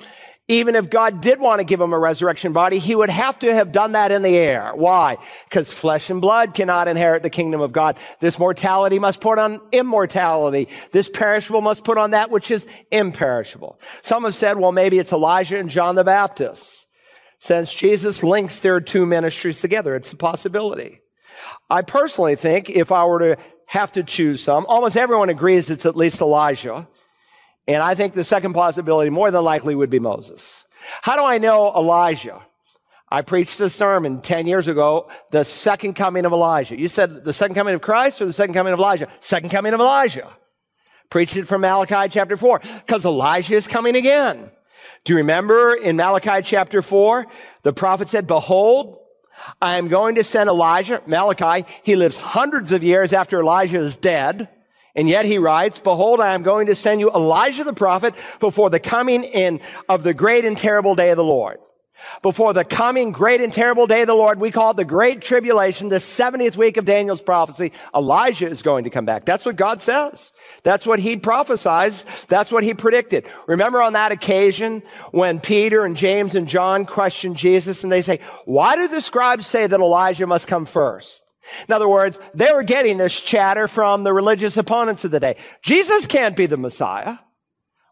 even 0.50 0.75
if 0.75 0.90
God 0.90 1.21
did 1.21 1.38
want 1.38 1.61
to 1.61 1.64
give 1.64 1.80
him 1.80 1.92
a 1.92 1.99
resurrection 1.99 2.52
body, 2.52 2.80
he 2.80 2.97
would 2.97 3.09
have 3.09 3.38
to 3.38 3.54
have 3.54 3.71
done 3.71 3.92
that 3.92 4.11
in 4.11 4.23
the 4.23 4.37
air. 4.37 4.73
Why? 4.75 5.16
Because 5.49 5.73
flesh 5.73 6.11
and 6.11 6.21
blood 6.21 6.54
cannot 6.54 6.88
inherit 6.88 7.23
the 7.23 7.30
kingdom 7.30 7.61
of 7.61 7.71
God. 7.71 7.97
This 8.19 8.37
mortality 8.37 8.99
must 8.99 9.21
put 9.21 9.38
on 9.38 9.61
immortality. 9.71 10.66
This 10.90 11.09
perishable 11.09 11.61
must 11.61 11.85
put 11.85 11.99
on 11.99 12.11
that 12.11 12.33
which 12.33 12.50
is 12.50 12.66
imperishable. 12.90 13.78
Some 14.02 14.25
have 14.25 14.35
said, 14.35 14.59
well, 14.59 14.73
maybe 14.73 14.99
it's 14.99 15.12
Elijah 15.12 15.57
and 15.57 15.71
John 15.71 15.95
the 15.95 16.02
Baptist. 16.02 16.85
Since 17.38 17.73
Jesus 17.73 18.25
links 18.25 18.59
their 18.59 18.80
two 18.80 19.07
ministries 19.07 19.61
together, 19.61 19.95
it's 19.95 20.12
a 20.12 20.16
possibility. 20.16 21.00
I 21.71 21.83
personally 21.83 22.35
think 22.35 22.69
if 22.69 22.90
I 22.90 23.04
were 23.04 23.21
to 23.21 23.42
have 23.66 23.92
to 23.92 24.02
choose 24.02 24.42
some, 24.42 24.66
almost 24.66 24.97
everyone 24.97 25.28
agrees 25.28 25.71
it's 25.71 25.87
at 25.87 25.97
least 25.97 26.21
Elijah. 26.21 26.88
And 27.74 27.84
I 27.84 27.94
think 27.94 28.14
the 28.14 28.24
second 28.24 28.52
possibility 28.52 29.10
more 29.10 29.30
than 29.30 29.44
likely 29.44 29.74
would 29.74 29.90
be 29.90 30.00
Moses. 30.00 30.64
How 31.02 31.16
do 31.16 31.24
I 31.24 31.38
know 31.38 31.72
Elijah? 31.74 32.42
I 33.08 33.22
preached 33.22 33.60
a 33.60 33.70
sermon 33.70 34.20
10 34.20 34.46
years 34.46 34.66
ago, 34.66 35.08
the 35.30 35.44
second 35.44 35.94
coming 35.94 36.24
of 36.24 36.32
Elijah. 36.32 36.78
You 36.78 36.88
said 36.88 37.24
the 37.24 37.32
second 37.32 37.54
coming 37.54 37.74
of 37.74 37.80
Christ 37.80 38.20
or 38.20 38.26
the 38.26 38.32
second 38.32 38.54
coming 38.54 38.72
of 38.72 38.78
Elijah? 38.78 39.08
Second 39.20 39.50
coming 39.50 39.72
of 39.72 39.80
Elijah. 39.80 40.28
Preached 41.10 41.36
it 41.36 41.46
from 41.46 41.60
Malachi 41.60 42.08
chapter 42.08 42.36
4 42.36 42.60
because 42.86 43.04
Elijah 43.04 43.54
is 43.54 43.68
coming 43.68 43.96
again. 43.96 44.50
Do 45.04 45.12
you 45.12 45.18
remember 45.18 45.74
in 45.74 45.96
Malachi 45.96 46.42
chapter 46.42 46.82
4, 46.82 47.26
the 47.62 47.72
prophet 47.72 48.08
said, 48.08 48.26
Behold, 48.26 48.98
I 49.62 49.78
am 49.78 49.88
going 49.88 50.16
to 50.16 50.24
send 50.24 50.48
Elijah, 50.48 51.02
Malachi, 51.06 51.66
he 51.82 51.96
lives 51.96 52.16
hundreds 52.16 52.72
of 52.72 52.82
years 52.82 53.12
after 53.12 53.40
Elijah 53.40 53.80
is 53.80 53.96
dead. 53.96 54.48
And 54.94 55.09
yet 55.09 55.25
he 55.25 55.38
writes, 55.38 55.78
Behold, 55.78 56.20
I 56.20 56.35
am 56.35 56.42
going 56.42 56.66
to 56.66 56.75
send 56.75 57.00
you 57.00 57.11
Elijah 57.11 57.64
the 57.64 57.73
prophet 57.73 58.14
before 58.40 58.70
the 58.70 58.80
coming 58.80 59.25
in 59.25 59.61
of 59.88 60.02
the 60.02 60.14
great 60.14 60.44
and 60.44 60.56
terrible 60.56 60.94
day 60.94 61.11
of 61.11 61.16
the 61.16 61.25
Lord. 61.25 61.59
Before 62.23 62.52
the 62.52 62.64
coming 62.64 63.12
great 63.12 63.40
and 63.40 63.52
terrible 63.52 63.87
day 63.87 64.02
of 64.02 64.06
the 64.06 64.14
Lord, 64.14 64.40
we 64.40 64.50
call 64.50 64.73
it 64.73 64.76
the 64.76 64.85
great 64.85 65.20
tribulation, 65.20 65.88
the 65.88 65.97
70th 65.97 66.56
week 66.56 66.76
of 66.76 66.85
Daniel's 66.85 67.23
prophecy. 67.23 67.73
Elijah 67.94 68.49
is 68.49 68.62
going 68.62 68.85
to 68.85 68.90
come 68.90 69.04
back. 69.04 69.25
That's 69.25 69.44
what 69.44 69.56
God 69.56 69.82
says. 69.82 70.32
That's 70.62 70.87
what 70.87 70.99
he 70.99 71.16
prophesies. 71.16 72.06
That's 72.28 72.50
what 72.50 72.64
he 72.64 72.75
predicted. 72.75 73.28
Remember 73.47 73.82
on 73.82 73.92
that 73.94 74.12
occasion 74.12 74.82
when 75.12 75.40
Peter 75.40 75.85
and 75.85 75.97
James 75.97 76.35
and 76.35 76.49
John 76.49 76.87
questioned 76.87 77.37
Jesus 77.37 77.82
and 77.82 77.92
they 77.92 78.02
say, 78.02 78.20
why 78.44 78.76
do 78.76 78.88
the 78.88 79.00
scribes 79.00 79.47
say 79.47 79.66
that 79.66 79.80
Elijah 79.80 80.26
must 80.26 80.47
come 80.47 80.66
first? 80.66 81.23
In 81.69 81.75
other 81.75 81.88
words, 81.88 82.19
they 82.35 82.52
were 82.52 82.62
getting 82.62 82.99
this 82.99 83.19
chatter 83.21 83.69
from 83.69 84.04
the 84.04 84.12
religious 84.12 84.57
opponents 84.57 85.04
of 85.04 85.11
the 85.11 85.21
day. 85.21 85.37
Jesus 85.62 86.07
can't 86.07 86.37
be 86.37 86.47
the 86.47 86.57
Messiah. 86.57 87.19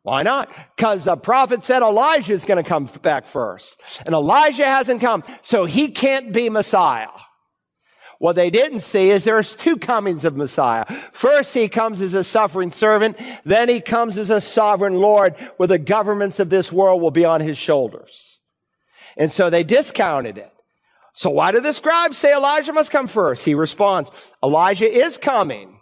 Why 0.03 0.23
not? 0.23 0.51
Because 0.77 1.05
the 1.05 1.17
prophet 1.17 1.63
said 1.65 1.83
Elijah 1.83 2.33
is 2.33 2.45
going 2.45 2.63
to 2.63 2.69
come 2.69 2.89
back 3.03 3.27
first. 3.27 3.81
And 4.07 4.15
Elijah 4.15 4.67
hasn't 4.67 5.01
come, 5.01 5.23
so 5.43 5.65
he 5.65 5.91
can't 5.91 6.33
be 6.33 6.49
Messiah. 6.49 7.09
What 8.19 8.35
they 8.35 8.51
didn't 8.51 8.81
see 8.81 9.11
is 9.11 9.23
there's 9.25 9.55
two 9.55 9.77
comings 9.77 10.25
of 10.25 10.37
Messiah. 10.37 10.85
First, 11.13 11.55
he 11.55 11.69
comes 11.69 12.01
as 12.01 12.15
a 12.15 12.25
suffering 12.25 12.71
servant. 12.71 13.17
Then 13.45 13.69
he 13.69 13.81
comes 13.81 14.19
as 14.19 14.31
a 14.31 14.41
sovereign 14.41 14.95
Lord 14.95 15.37
where 15.57 15.69
the 15.69 15.79
governments 15.79 16.41
of 16.41 16.51
this 16.51 16.73
world 16.73 17.01
will 17.01 17.13
be 17.13 17.25
on 17.25 17.41
his 17.41 17.59
shoulders. 17.59 18.41
And 19.17 19.31
so 19.31 19.51
they 19.51 19.63
discounted 19.63 20.39
it. 20.39 20.53
So 21.19 21.31
why 21.31 21.51
do 21.51 21.59
the 21.59 21.73
scribes 21.73 22.17
say 22.17 22.33
Elijah 22.33 22.73
must 22.73 22.93
come 22.93 23.09
first? 23.09 23.45
He 23.45 23.57
responds, 23.57 24.13
Elijah 24.41 24.89
is 24.89 25.19
coming 25.19 25.81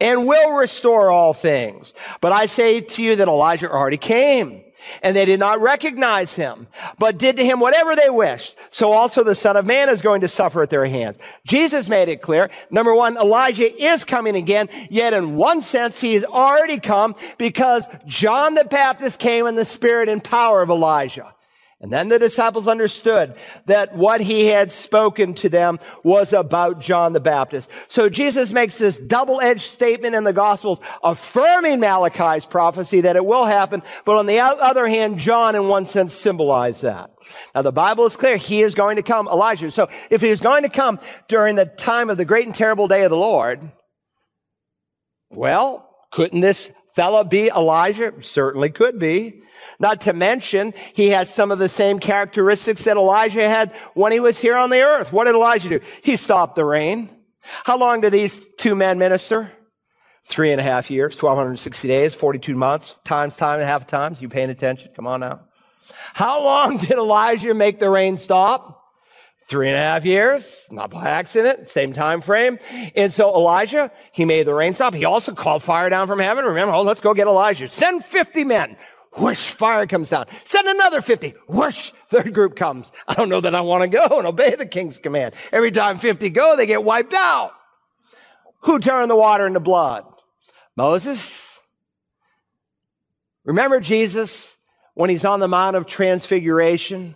and 0.00 0.26
will 0.26 0.52
restore 0.52 1.10
all 1.10 1.34
things. 1.34 1.92
But 2.22 2.32
I 2.32 2.46
say 2.46 2.80
to 2.80 3.02
you 3.02 3.14
that 3.16 3.28
Elijah 3.28 3.70
already 3.70 3.98
came 3.98 4.64
and 5.02 5.14
they 5.14 5.26
did 5.26 5.38
not 5.38 5.60
recognize 5.60 6.34
him, 6.34 6.66
but 6.98 7.18
did 7.18 7.36
to 7.36 7.44
him 7.44 7.60
whatever 7.60 7.94
they 7.94 8.08
wished. 8.08 8.56
So 8.70 8.92
also 8.92 9.22
the 9.22 9.34
son 9.34 9.58
of 9.58 9.66
man 9.66 9.90
is 9.90 10.00
going 10.00 10.22
to 10.22 10.28
suffer 10.28 10.62
at 10.62 10.70
their 10.70 10.86
hands. 10.86 11.18
Jesus 11.46 11.90
made 11.90 12.08
it 12.08 12.22
clear. 12.22 12.48
Number 12.70 12.94
one, 12.94 13.18
Elijah 13.18 13.70
is 13.70 14.06
coming 14.06 14.34
again, 14.34 14.70
yet 14.88 15.12
in 15.12 15.36
one 15.36 15.60
sense, 15.60 16.00
he 16.00 16.14
has 16.14 16.24
already 16.24 16.80
come 16.80 17.16
because 17.36 17.86
John 18.06 18.54
the 18.54 18.64
Baptist 18.64 19.20
came 19.20 19.46
in 19.46 19.56
the 19.56 19.66
spirit 19.66 20.08
and 20.08 20.24
power 20.24 20.62
of 20.62 20.70
Elijah. 20.70 21.34
And 21.80 21.92
then 21.92 22.08
the 22.08 22.18
disciples 22.18 22.66
understood 22.66 23.36
that 23.66 23.94
what 23.94 24.20
he 24.20 24.46
had 24.46 24.72
spoken 24.72 25.34
to 25.34 25.48
them 25.48 25.78
was 26.02 26.32
about 26.32 26.80
John 26.80 27.12
the 27.12 27.20
Baptist. 27.20 27.70
So 27.86 28.08
Jesus 28.08 28.52
makes 28.52 28.78
this 28.78 28.98
double-edged 28.98 29.60
statement 29.60 30.16
in 30.16 30.24
the 30.24 30.32
Gospels 30.32 30.80
affirming 31.04 31.78
Malachi's 31.78 32.44
prophecy 32.44 33.02
that 33.02 33.14
it 33.14 33.24
will 33.24 33.44
happen, 33.44 33.84
but 34.04 34.16
on 34.16 34.26
the 34.26 34.40
other 34.40 34.88
hand, 34.88 35.18
John 35.18 35.54
in 35.54 35.68
one 35.68 35.86
sense 35.86 36.12
symbolized 36.14 36.82
that. 36.82 37.12
Now 37.54 37.62
the 37.62 37.70
Bible 37.70 38.06
is 38.06 38.16
clear. 38.16 38.38
He 38.38 38.62
is 38.62 38.74
going 38.74 38.96
to 38.96 39.02
come, 39.02 39.28
Elijah. 39.28 39.70
So 39.70 39.88
if 40.10 40.20
he 40.20 40.30
is 40.30 40.40
going 40.40 40.64
to 40.64 40.68
come 40.68 40.98
during 41.28 41.54
the 41.54 41.66
time 41.66 42.10
of 42.10 42.16
the 42.16 42.24
great 42.24 42.46
and 42.46 42.54
terrible 42.54 42.88
day 42.88 43.04
of 43.04 43.10
the 43.10 43.16
Lord, 43.16 43.70
well, 45.30 45.88
couldn't 46.10 46.40
this 46.40 46.72
fella 46.98 47.24
be 47.24 47.46
Elijah? 47.46 48.12
Certainly 48.20 48.70
could 48.70 48.98
be. 48.98 49.44
Not 49.78 50.00
to 50.00 50.12
mention, 50.12 50.74
he 50.94 51.10
has 51.10 51.32
some 51.32 51.52
of 51.52 51.60
the 51.60 51.68
same 51.68 52.00
characteristics 52.00 52.82
that 52.84 52.96
Elijah 52.96 53.48
had 53.48 53.70
when 53.94 54.10
he 54.10 54.18
was 54.18 54.36
here 54.36 54.56
on 54.56 54.70
the 54.70 54.82
earth. 54.82 55.12
What 55.12 55.26
did 55.26 55.36
Elijah 55.36 55.68
do? 55.68 55.80
He 56.02 56.16
stopped 56.16 56.56
the 56.56 56.64
rain. 56.64 57.08
How 57.62 57.78
long 57.78 58.00
did 58.00 58.12
these 58.12 58.48
two 58.58 58.74
men 58.74 58.98
minister? 58.98 59.52
Three 60.24 60.50
and 60.50 60.60
a 60.60 60.64
half 60.64 60.90
years, 60.90 61.14
1260 61.14 61.86
days, 61.86 62.16
42 62.16 62.56
months, 62.56 62.96
times 63.04 63.36
time 63.36 63.60
and 63.60 63.62
a 63.62 63.66
half 63.66 63.86
times. 63.86 64.20
You 64.20 64.28
paying 64.28 64.50
attention? 64.50 64.90
Come 64.96 65.06
on 65.06 65.20
now. 65.20 65.42
How 66.14 66.42
long 66.42 66.78
did 66.78 66.90
Elijah 66.90 67.54
make 67.54 67.78
the 67.78 67.88
rain 67.88 68.16
stop? 68.16 68.77
Three 69.48 69.68
and 69.68 69.76
a 69.76 69.80
half 69.80 70.04
years, 70.04 70.66
not 70.70 70.90
by 70.90 71.08
accident, 71.08 71.70
same 71.70 71.94
time 71.94 72.20
frame. 72.20 72.58
And 72.94 73.10
so 73.12 73.34
Elijah, 73.34 73.90
he 74.12 74.26
made 74.26 74.46
the 74.46 74.52
rain 74.52 74.74
stop. 74.74 74.94
He 74.94 75.06
also 75.06 75.32
called 75.32 75.62
fire 75.62 75.88
down 75.88 76.06
from 76.06 76.18
heaven. 76.18 76.44
Remember, 76.44 76.74
oh, 76.74 76.82
let's 76.82 77.00
go 77.00 77.14
get 77.14 77.26
Elijah. 77.26 77.70
Send 77.70 78.04
50 78.04 78.44
men 78.44 78.76
whoosh, 79.16 79.50
fire 79.50 79.86
comes 79.86 80.10
down. 80.10 80.26
Send 80.44 80.68
another 80.68 81.00
50. 81.00 81.34
Whoosh, 81.48 81.92
third 82.08 82.32
group 82.34 82.56
comes. 82.56 82.90
I 83.06 83.14
don't 83.14 83.28
know 83.28 83.40
that 83.40 83.54
I 83.54 83.60
want 83.60 83.82
to 83.82 83.88
go 83.88 84.18
and 84.18 84.26
obey 84.26 84.54
the 84.54 84.66
king's 84.66 84.98
command. 84.98 85.34
Every 85.52 85.70
time 85.70 85.98
50 85.98 86.30
go, 86.30 86.56
they 86.56 86.66
get 86.66 86.84
wiped 86.84 87.14
out. 87.14 87.52
Who 88.62 88.78
turned 88.78 89.10
the 89.10 89.16
water 89.16 89.46
into 89.46 89.60
blood? 89.60 90.04
Moses. 90.76 91.60
Remember 93.44 93.80
Jesus 93.80 94.56
when 94.94 95.10
he's 95.10 95.24
on 95.24 95.40
the 95.40 95.48
Mount 95.48 95.76
of 95.76 95.86
Transfiguration? 95.86 97.14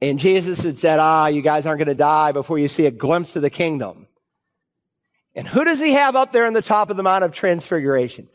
And 0.00 0.18
Jesus 0.18 0.62
had 0.62 0.78
said, 0.78 1.00
ah, 1.00 1.26
you 1.26 1.42
guys 1.42 1.66
aren't 1.66 1.78
going 1.78 1.88
to 1.88 1.94
die 1.94 2.32
before 2.32 2.58
you 2.58 2.68
see 2.68 2.86
a 2.86 2.90
glimpse 2.90 3.34
of 3.36 3.42
the 3.42 3.50
kingdom. 3.50 4.06
And 5.34 5.46
who 5.46 5.64
does 5.64 5.80
he 5.80 5.92
have 5.92 6.16
up 6.16 6.32
there 6.32 6.46
in 6.46 6.52
the 6.52 6.62
top 6.62 6.90
of 6.90 6.96
the 6.96 7.02
Mount 7.02 7.24
of 7.24 7.32
Transfiguration? 7.32 8.28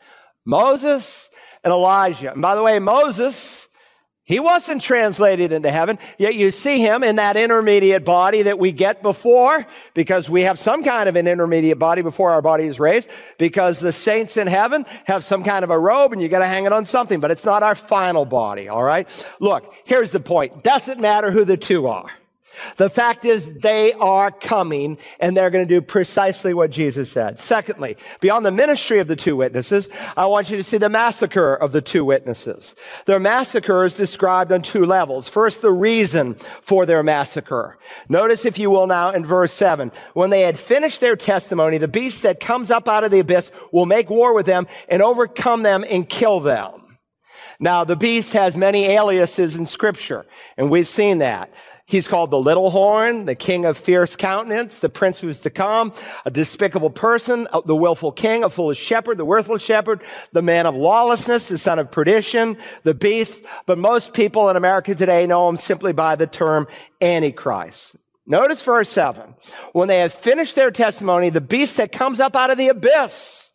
Moses 0.44 1.28
and 1.62 1.72
Elijah. 1.72 2.32
And 2.32 2.42
by 2.42 2.54
the 2.54 2.62
way, 2.62 2.78
Moses, 2.78 3.66
he 4.24 4.40
wasn't 4.40 4.80
translated 4.80 5.52
into 5.52 5.70
heaven, 5.70 5.98
yet 6.18 6.34
you 6.34 6.50
see 6.50 6.78
him 6.78 7.02
in 7.02 7.16
that 7.16 7.36
intermediate 7.36 8.04
body 8.04 8.42
that 8.42 8.58
we 8.58 8.72
get 8.72 9.02
before, 9.02 9.66
because 9.92 10.30
we 10.30 10.42
have 10.42 10.58
some 10.58 10.82
kind 10.82 11.08
of 11.08 11.16
an 11.16 11.28
intermediate 11.28 11.78
body 11.78 12.00
before 12.00 12.30
our 12.30 12.40
body 12.40 12.64
is 12.64 12.80
raised, 12.80 13.10
because 13.38 13.80
the 13.80 13.92
saints 13.92 14.38
in 14.38 14.46
heaven 14.46 14.86
have 15.04 15.24
some 15.24 15.44
kind 15.44 15.62
of 15.62 15.70
a 15.70 15.78
robe 15.78 16.12
and 16.12 16.22
you 16.22 16.28
gotta 16.28 16.46
hang 16.46 16.64
it 16.64 16.72
on 16.72 16.86
something, 16.86 17.20
but 17.20 17.30
it's 17.30 17.44
not 17.44 17.62
our 17.62 17.74
final 17.74 18.24
body, 18.24 18.70
alright? 18.70 19.08
Look, 19.40 19.74
here's 19.84 20.12
the 20.12 20.20
point. 20.20 20.62
Doesn't 20.62 21.00
matter 21.00 21.30
who 21.30 21.44
the 21.44 21.58
two 21.58 21.86
are. 21.86 22.10
The 22.76 22.90
fact 22.90 23.24
is 23.24 23.52
they 23.54 23.92
are 23.94 24.30
coming 24.30 24.98
and 25.20 25.36
they're 25.36 25.50
going 25.50 25.66
to 25.66 25.74
do 25.74 25.80
precisely 25.80 26.54
what 26.54 26.70
Jesus 26.70 27.10
said. 27.10 27.38
Secondly, 27.38 27.96
beyond 28.20 28.44
the 28.44 28.50
ministry 28.50 28.98
of 28.98 29.08
the 29.08 29.16
two 29.16 29.36
witnesses, 29.36 29.88
I 30.16 30.26
want 30.26 30.50
you 30.50 30.56
to 30.56 30.62
see 30.62 30.78
the 30.78 30.88
massacre 30.88 31.54
of 31.54 31.72
the 31.72 31.80
two 31.80 32.04
witnesses. 32.04 32.74
Their 33.06 33.20
massacre 33.20 33.84
is 33.84 33.94
described 33.94 34.52
on 34.52 34.62
two 34.62 34.84
levels. 34.84 35.28
First, 35.28 35.62
the 35.62 35.72
reason 35.72 36.36
for 36.62 36.86
their 36.86 37.02
massacre. 37.02 37.78
Notice, 38.08 38.44
if 38.44 38.58
you 38.58 38.70
will 38.70 38.86
now, 38.86 39.10
in 39.10 39.24
verse 39.24 39.52
7, 39.52 39.92
when 40.14 40.30
they 40.30 40.42
had 40.42 40.58
finished 40.58 41.00
their 41.00 41.16
testimony, 41.16 41.78
the 41.78 41.88
beast 41.88 42.22
that 42.22 42.40
comes 42.40 42.70
up 42.70 42.88
out 42.88 43.04
of 43.04 43.10
the 43.10 43.20
abyss 43.20 43.50
will 43.72 43.86
make 43.86 44.10
war 44.10 44.34
with 44.34 44.46
them 44.46 44.66
and 44.88 45.02
overcome 45.02 45.62
them 45.62 45.84
and 45.88 46.08
kill 46.08 46.40
them. 46.40 46.98
Now, 47.60 47.84
the 47.84 47.96
beast 47.96 48.32
has 48.32 48.56
many 48.56 48.86
aliases 48.86 49.56
in 49.56 49.66
scripture, 49.66 50.26
and 50.56 50.70
we've 50.70 50.88
seen 50.88 51.18
that. 51.18 51.52
He's 51.86 52.08
called 52.08 52.30
the 52.30 52.38
little 52.38 52.70
horn, 52.70 53.26
the 53.26 53.34
king 53.34 53.66
of 53.66 53.76
fierce 53.76 54.16
countenance, 54.16 54.78
the 54.78 54.88
prince 54.88 55.20
who's 55.20 55.40
to 55.40 55.50
come, 55.50 55.92
a 56.24 56.30
despicable 56.30 56.88
person, 56.88 57.46
the 57.66 57.76
willful 57.76 58.10
king, 58.10 58.42
a 58.42 58.48
foolish 58.48 58.78
shepherd, 58.78 59.18
the 59.18 59.24
worthless 59.26 59.62
shepherd, 59.62 60.02
the 60.32 60.40
man 60.40 60.64
of 60.64 60.74
lawlessness, 60.74 61.46
the 61.46 61.58
son 61.58 61.78
of 61.78 61.90
perdition, 61.90 62.56
the 62.84 62.94
beast. 62.94 63.42
But 63.66 63.76
most 63.76 64.14
people 64.14 64.48
in 64.48 64.56
America 64.56 64.94
today 64.94 65.26
know 65.26 65.46
him 65.46 65.58
simply 65.58 65.92
by 65.92 66.16
the 66.16 66.26
term 66.26 66.68
Antichrist. 67.02 67.96
Notice 68.26 68.62
verse 68.62 68.88
7. 68.88 69.34
When 69.74 69.88
they 69.88 69.98
have 69.98 70.14
finished 70.14 70.54
their 70.54 70.70
testimony, 70.70 71.28
the 71.28 71.42
beast 71.42 71.76
that 71.76 71.92
comes 71.92 72.18
up 72.18 72.34
out 72.34 72.48
of 72.48 72.56
the 72.56 72.68
abyss 72.68 73.52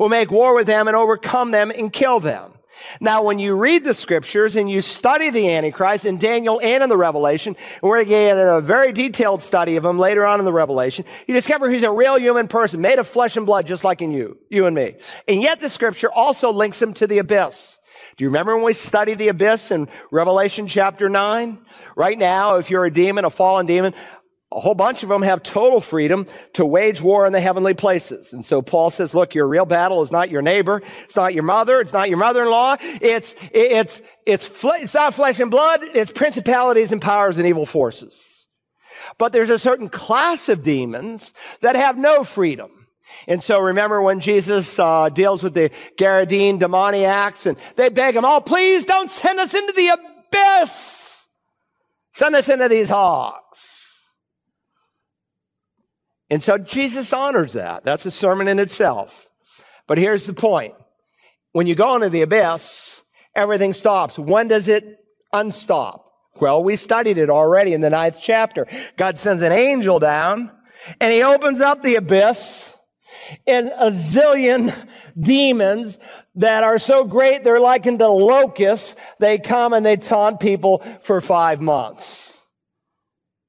will 0.00 0.08
make 0.08 0.32
war 0.32 0.56
with 0.56 0.66
them 0.66 0.88
and 0.88 0.96
overcome 0.96 1.52
them 1.52 1.70
and 1.70 1.92
kill 1.92 2.18
them. 2.18 2.54
Now, 3.00 3.22
when 3.22 3.38
you 3.38 3.56
read 3.56 3.84
the 3.84 3.94
scriptures 3.94 4.56
and 4.56 4.70
you 4.70 4.80
study 4.80 5.30
the 5.30 5.50
Antichrist 5.50 6.04
in 6.04 6.18
Daniel 6.18 6.60
and 6.62 6.82
in 6.82 6.88
the 6.88 6.96
Revelation, 6.96 7.56
and 7.56 7.82
we're 7.82 7.96
going 7.96 8.06
to 8.06 8.10
get 8.10 8.38
a 8.38 8.60
very 8.60 8.92
detailed 8.92 9.42
study 9.42 9.76
of 9.76 9.84
him 9.84 9.98
later 9.98 10.24
on 10.24 10.38
in 10.38 10.44
the 10.44 10.52
Revelation, 10.52 11.04
you 11.26 11.34
discover 11.34 11.70
he's 11.70 11.82
a 11.82 11.92
real 11.92 12.18
human 12.18 12.48
person 12.48 12.80
made 12.80 12.98
of 12.98 13.06
flesh 13.06 13.36
and 13.36 13.46
blood, 13.46 13.66
just 13.66 13.84
like 13.84 14.02
in 14.02 14.10
you, 14.10 14.38
you 14.50 14.66
and 14.66 14.74
me. 14.74 14.96
And 15.26 15.40
yet 15.40 15.60
the 15.60 15.70
scripture 15.70 16.10
also 16.12 16.52
links 16.52 16.80
him 16.80 16.94
to 16.94 17.06
the 17.06 17.18
abyss. 17.18 17.78
Do 18.16 18.24
you 18.24 18.28
remember 18.28 18.56
when 18.56 18.64
we 18.64 18.72
studied 18.72 19.18
the 19.18 19.28
abyss 19.28 19.70
in 19.70 19.88
Revelation 20.10 20.66
chapter 20.66 21.08
9? 21.08 21.58
Right 21.94 22.18
now, 22.18 22.56
if 22.56 22.70
you're 22.70 22.84
a 22.84 22.92
demon, 22.92 23.24
a 23.24 23.30
fallen 23.30 23.66
demon, 23.66 23.94
a 24.50 24.60
whole 24.60 24.74
bunch 24.74 25.02
of 25.02 25.10
them 25.10 25.20
have 25.22 25.42
total 25.42 25.80
freedom 25.80 26.26
to 26.54 26.64
wage 26.64 27.02
war 27.02 27.26
in 27.26 27.34
the 27.34 27.40
heavenly 27.40 27.74
places. 27.74 28.32
And 28.32 28.42
so 28.42 28.62
Paul 28.62 28.90
says, 28.90 29.12
look, 29.12 29.34
your 29.34 29.46
real 29.46 29.66
battle 29.66 30.00
is 30.00 30.10
not 30.10 30.30
your 30.30 30.40
neighbor. 30.40 30.82
It's 31.04 31.16
not 31.16 31.34
your 31.34 31.42
mother. 31.42 31.80
It's 31.80 31.92
not 31.92 32.08
your 32.08 32.16
mother-in-law. 32.16 32.78
It's, 32.80 33.34
it's, 33.52 34.00
it's, 34.24 34.50
it's 34.64 34.94
not 34.94 35.12
flesh 35.12 35.38
and 35.38 35.50
blood. 35.50 35.80
It's 35.82 36.10
principalities 36.10 36.92
and 36.92 37.02
powers 37.02 37.36
and 37.36 37.46
evil 37.46 37.66
forces. 37.66 38.46
But 39.18 39.32
there's 39.32 39.50
a 39.50 39.58
certain 39.58 39.90
class 39.90 40.48
of 40.48 40.62
demons 40.62 41.34
that 41.60 41.76
have 41.76 41.98
no 41.98 42.24
freedom. 42.24 42.70
And 43.26 43.42
so 43.42 43.60
remember 43.60 44.00
when 44.00 44.20
Jesus 44.20 44.78
uh, 44.78 45.10
deals 45.10 45.42
with 45.42 45.52
the 45.52 45.70
Gadarene 45.98 46.58
demoniacs 46.58 47.44
and 47.44 47.58
they 47.76 47.90
beg 47.90 48.16
him, 48.16 48.24
oh, 48.24 48.40
please 48.40 48.86
don't 48.86 49.10
send 49.10 49.38
us 49.40 49.52
into 49.52 49.72
the 49.72 49.88
abyss. 49.88 51.26
Send 52.14 52.34
us 52.34 52.48
into 52.48 52.68
these 52.68 52.88
hogs. 52.88 53.77
And 56.30 56.42
so 56.42 56.58
Jesus 56.58 57.12
honors 57.12 57.54
that. 57.54 57.84
That's 57.84 58.06
a 58.06 58.10
sermon 58.10 58.48
in 58.48 58.58
itself. 58.58 59.28
But 59.86 59.98
here's 59.98 60.26
the 60.26 60.34
point. 60.34 60.74
When 61.52 61.66
you 61.66 61.74
go 61.74 61.94
into 61.94 62.10
the 62.10 62.22
abyss, 62.22 63.02
everything 63.34 63.72
stops. 63.72 64.18
When 64.18 64.48
does 64.48 64.68
it 64.68 64.98
unstop? 65.32 66.04
Well, 66.40 66.62
we 66.62 66.76
studied 66.76 67.18
it 67.18 67.30
already 67.30 67.72
in 67.72 67.80
the 67.80 67.90
ninth 67.90 68.18
chapter. 68.20 68.66
God 68.96 69.18
sends 69.18 69.42
an 69.42 69.52
angel 69.52 69.98
down 69.98 70.50
and 71.00 71.12
he 71.12 71.22
opens 71.22 71.60
up 71.60 71.82
the 71.82 71.96
abyss 71.96 72.74
and 73.46 73.68
a 73.68 73.90
zillion 73.90 74.74
demons 75.18 75.98
that 76.36 76.62
are 76.62 76.78
so 76.78 77.04
great 77.04 77.42
they're 77.42 77.60
likened 77.60 77.98
to 77.98 78.08
locusts. 78.08 78.94
They 79.18 79.38
come 79.38 79.72
and 79.72 79.84
they 79.84 79.96
taunt 79.96 80.40
people 80.40 80.78
for 81.02 81.20
five 81.20 81.60
months. 81.60 82.37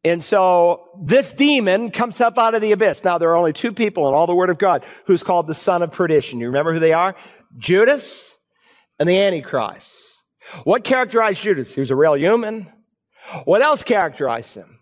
And 0.03 0.23
so 0.23 0.89
this 1.01 1.33
demon 1.33 1.91
comes 1.91 2.21
up 2.21 2.37
out 2.37 2.55
of 2.55 2.61
the 2.61 2.71
abyss. 2.71 3.03
Now 3.03 3.17
there 3.17 3.29
are 3.31 3.35
only 3.35 3.53
two 3.53 3.73
people 3.73 4.07
in 4.07 4.13
all 4.13 4.27
the 4.27 4.35
word 4.35 4.49
of 4.49 4.57
God 4.57 4.85
who's 5.05 5.23
called 5.23 5.47
the 5.47 5.55
son 5.55 5.81
of 5.81 5.91
perdition. 5.91 6.39
You 6.39 6.47
remember 6.47 6.73
who 6.73 6.79
they 6.79 6.93
are? 6.93 7.15
Judas 7.57 8.33
and 8.97 9.09
the 9.09 9.19
Antichrist. 9.19 9.97
What 10.63 10.83
characterized 10.83 11.41
Judas? 11.41 11.73
He 11.73 11.81
was 11.81 11.91
a 11.91 11.95
real 11.95 12.15
human. 12.15 12.71
What 13.43 13.61
else 13.61 13.83
characterized 13.83 14.55
him? 14.55 14.79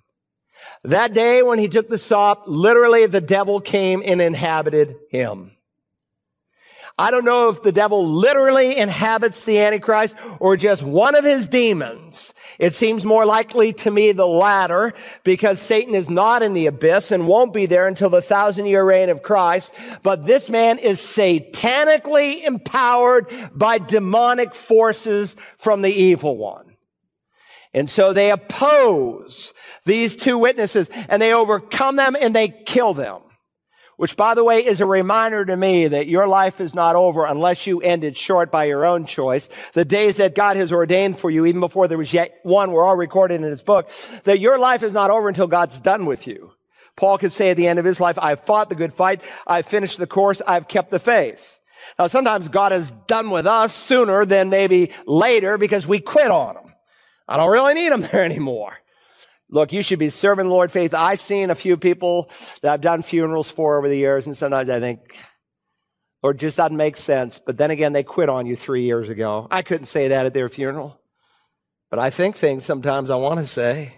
That 0.83 1.13
day 1.13 1.41
when 1.41 1.59
he 1.59 1.67
took 1.67 1.89
the 1.89 1.97
sop, 1.97 2.43
literally 2.45 3.05
the 3.07 3.19
devil 3.19 3.59
came 3.59 4.01
and 4.05 4.21
inhabited 4.21 4.95
him. 5.09 5.56
I 6.99 7.11
don't 7.11 7.25
know 7.25 7.49
if 7.49 7.61
the 7.61 7.71
devil 7.71 8.07
literally 8.07 8.75
inhabits 8.75 9.45
the 9.45 9.59
Antichrist 9.59 10.15
or 10.39 10.57
just 10.57 10.81
one 10.81 11.13
of 11.13 11.23
his 11.23 11.45
demons. 11.45 12.33
It 12.57 12.73
seems 12.73 13.05
more 13.05 13.23
likely 13.23 13.71
to 13.73 13.91
me 13.91 14.13
the 14.13 14.27
latter 14.27 14.93
because 15.23 15.61
Satan 15.61 15.93
is 15.93 16.09
not 16.09 16.41
in 16.41 16.53
the 16.53 16.65
abyss 16.65 17.11
and 17.11 17.27
won't 17.27 17.53
be 17.53 17.67
there 17.67 17.87
until 17.87 18.09
the 18.09 18.21
thousand 18.21 18.65
year 18.65 18.83
reign 18.83 19.09
of 19.09 19.21
Christ. 19.21 19.73
But 20.01 20.25
this 20.25 20.49
man 20.49 20.79
is 20.79 20.99
satanically 20.99 22.43
empowered 22.43 23.27
by 23.53 23.77
demonic 23.77 24.55
forces 24.55 25.35
from 25.59 25.83
the 25.83 25.93
evil 25.93 26.35
one. 26.35 26.77
And 27.75 27.87
so 27.87 28.11
they 28.11 28.31
oppose 28.31 29.53
these 29.85 30.15
two 30.15 30.39
witnesses 30.39 30.89
and 31.09 31.21
they 31.21 31.31
overcome 31.31 31.95
them 31.95 32.15
and 32.19 32.35
they 32.35 32.47
kill 32.47 32.95
them. 32.95 33.21
Which, 33.97 34.15
by 34.15 34.35
the 34.35 34.43
way, 34.43 34.63
is 34.63 34.79
a 34.79 34.85
reminder 34.85 35.43
to 35.43 35.57
me 35.57 35.87
that 35.87 36.07
your 36.07 36.27
life 36.27 36.61
is 36.61 36.75
not 36.75 36.95
over 36.95 37.25
unless 37.25 37.65
you 37.65 37.81
end 37.81 38.03
it 38.03 38.15
short 38.15 38.51
by 38.51 38.65
your 38.65 38.85
own 38.85 39.05
choice. 39.05 39.49
The 39.73 39.85
days 39.85 40.17
that 40.17 40.35
God 40.35 40.55
has 40.55 40.71
ordained 40.71 41.17
for 41.17 41.31
you, 41.31 41.47
even 41.47 41.59
before 41.59 41.87
there 41.87 41.97
was 41.97 42.13
yet 42.13 42.39
one, 42.43 42.71
were 42.71 42.83
all 42.83 42.95
recorded 42.95 43.41
in 43.41 43.43
his 43.43 43.63
book, 43.63 43.89
that 44.23 44.39
your 44.39 44.59
life 44.59 44.83
is 44.83 44.93
not 44.93 45.09
over 45.09 45.27
until 45.27 45.47
God's 45.47 45.79
done 45.79 46.05
with 46.05 46.27
you. 46.27 46.51
Paul 46.95 47.17
could 47.17 47.31
say 47.31 47.49
at 47.49 47.57
the 47.57 47.67
end 47.67 47.79
of 47.79 47.85
his 47.85 47.99
life, 47.99 48.19
I've 48.21 48.41
fought 48.41 48.69
the 48.69 48.75
good 48.75 48.93
fight, 48.93 49.21
I've 49.47 49.65
finished 49.65 49.97
the 49.97 50.07
course, 50.07 50.41
I've 50.45 50.67
kept 50.67 50.91
the 50.91 50.99
faith. 50.99 51.59
Now, 51.97 52.07
sometimes 52.07 52.49
God 52.49 52.73
is 52.73 52.91
done 53.07 53.31
with 53.31 53.47
us 53.47 53.73
sooner 53.73 54.25
than 54.25 54.49
maybe 54.49 54.91
later 55.07 55.57
because 55.57 55.87
we 55.87 55.99
quit 55.99 56.29
on 56.29 56.55
him. 56.55 56.73
I 57.27 57.37
don't 57.37 57.51
really 57.51 57.73
need 57.73 57.91
him 57.91 58.01
there 58.11 58.23
anymore. 58.23 58.77
Look, 59.49 59.71
you 59.71 59.81
should 59.81 59.99
be 59.99 60.09
serving 60.09 60.47
Lord 60.49 60.71
faith. 60.71 60.93
I've 60.93 61.21
seen 61.21 61.49
a 61.49 61.55
few 61.55 61.77
people 61.77 62.29
that 62.61 62.73
I've 62.73 62.81
done 62.81 63.01
funerals 63.01 63.49
for 63.49 63.77
over 63.77 63.87
the 63.87 63.97
years, 63.97 64.27
and 64.27 64.35
sometimes 64.35 64.69
I 64.69 64.79
think, 64.79 65.15
Lord, 66.21 66.39
just 66.39 66.57
doesn't 66.57 66.75
make 66.75 66.97
sense. 66.97 67.39
But 67.43 67.57
then 67.57 67.71
again, 67.71 67.93
they 67.93 68.03
quit 68.03 68.27
on 68.27 68.45
you 68.45 68.57
three 68.57 68.83
years 68.83 69.09
ago. 69.09 69.47
I 69.49 69.61
couldn't 69.61 69.85
say 69.85 70.09
that 70.09 70.25
at 70.25 70.33
their 70.33 70.49
funeral. 70.49 70.99
But 71.89 71.99
I 71.99 72.09
think 72.09 72.35
things 72.35 72.65
sometimes 72.65 73.09
I 73.09 73.15
want 73.15 73.39
to 73.39 73.45
say. 73.45 73.93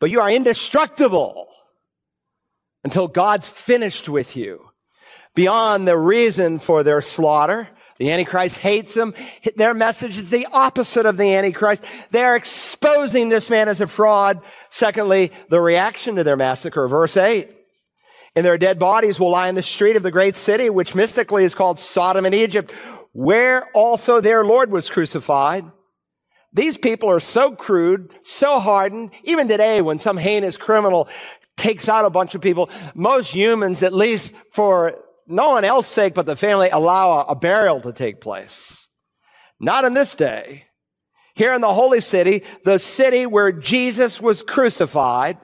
But 0.00 0.10
you 0.10 0.20
are 0.20 0.30
indestructible 0.30 1.48
until 2.84 3.08
God's 3.08 3.48
finished 3.48 4.08
with 4.08 4.36
you. 4.36 4.70
Beyond 5.34 5.86
the 5.86 5.98
reason 5.98 6.58
for 6.58 6.82
their 6.82 7.02
slaughter, 7.02 7.68
the 7.98 8.12
Antichrist 8.12 8.58
hates 8.58 8.94
them. 8.94 9.12
Their 9.56 9.74
message 9.74 10.16
is 10.16 10.30
the 10.30 10.46
opposite 10.52 11.04
of 11.04 11.16
the 11.16 11.34
Antichrist. 11.34 11.84
They're 12.10 12.36
exposing 12.36 13.28
this 13.28 13.50
man 13.50 13.68
as 13.68 13.80
a 13.80 13.88
fraud. 13.88 14.40
Secondly, 14.70 15.32
the 15.50 15.60
reaction 15.60 16.16
to 16.16 16.24
their 16.24 16.36
massacre, 16.36 16.86
verse 16.86 17.16
8. 17.16 17.50
And 18.36 18.46
their 18.46 18.58
dead 18.58 18.78
bodies 18.78 19.18
will 19.18 19.32
lie 19.32 19.48
in 19.48 19.56
the 19.56 19.62
street 19.62 19.96
of 19.96 20.04
the 20.04 20.12
great 20.12 20.36
city, 20.36 20.70
which 20.70 20.94
mystically 20.94 21.44
is 21.44 21.56
called 21.56 21.80
Sodom 21.80 22.24
and 22.24 22.34
Egypt, 22.34 22.72
where 23.12 23.68
also 23.74 24.20
their 24.20 24.44
Lord 24.44 24.70
was 24.70 24.88
crucified. 24.88 25.64
These 26.52 26.76
people 26.76 27.10
are 27.10 27.20
so 27.20 27.56
crude, 27.56 28.12
so 28.22 28.60
hardened. 28.60 29.10
Even 29.24 29.48
today, 29.48 29.82
when 29.82 29.98
some 29.98 30.16
heinous 30.16 30.56
criminal 30.56 31.08
takes 31.56 31.88
out 31.88 32.04
a 32.04 32.10
bunch 32.10 32.36
of 32.36 32.40
people, 32.40 32.70
most 32.94 33.34
humans, 33.34 33.82
at 33.82 33.92
least 33.92 34.32
for 34.52 34.94
no 35.28 35.50
one 35.50 35.64
else's 35.64 35.92
sake 35.92 36.14
but 36.14 36.26
the 36.26 36.36
family, 36.36 36.70
allow 36.70 37.20
a, 37.20 37.34
burial 37.34 37.80
to 37.82 37.92
take 37.92 38.20
place. 38.20 38.88
Not 39.60 39.84
in 39.84 39.94
this 39.94 40.14
day. 40.14 40.64
Here 41.34 41.54
in 41.54 41.60
the 41.60 41.74
holy 41.74 42.00
city, 42.00 42.42
the 42.64 42.78
city 42.78 43.26
where 43.26 43.52
Jesus 43.52 44.20
was 44.20 44.42
crucified, 44.42 45.38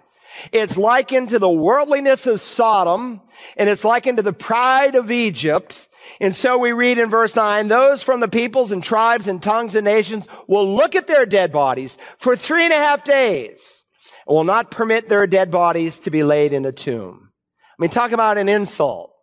it's 0.51 0.77
likened 0.77 1.29
to 1.29 1.39
the 1.39 1.51
worldliness 1.51 2.27
of 2.27 2.41
Sodom, 2.41 3.21
and 3.57 3.69
it's 3.69 3.85
likened 3.85 4.17
to 4.17 4.23
the 4.23 4.33
pride 4.33 4.97
of 4.97 5.11
Egypt. 5.11 5.89
And 6.21 6.35
so 6.35 6.59
we 6.59 6.73
read 6.73 6.99
in 6.99 7.11
verse 7.11 7.37
9, 7.37 7.69
those 7.69 8.03
from 8.03 8.21
the 8.21 8.29
peoples 8.29 8.73
and 8.73 8.83
tribes 8.83 9.29
and 9.29 9.41
tongues 9.41 9.75
and 9.75 9.85
nations 9.85 10.27
will 10.49 10.75
look 10.75 10.97
at 10.97 11.07
their 11.07 11.27
dead 11.27 11.53
bodies 11.53 11.97
for 12.19 12.35
three 12.35 12.65
and 12.65 12.73
a 12.73 12.77
half 12.77 13.05
days 13.05 13.85
and 14.27 14.35
will 14.35 14.45
not 14.45 14.71
permit 14.71 15.09
their 15.09 15.27
dead 15.27 15.51
bodies 15.51 16.01
to 16.01 16.11
be 16.11 16.25
laid 16.25 16.53
in 16.53 16.65
a 16.65 16.73
tomb. 16.73 17.31
I 17.79 17.83
mean, 17.83 17.91
talk 17.91 18.13
about 18.13 18.39
an 18.39 18.49
insult 18.49 19.14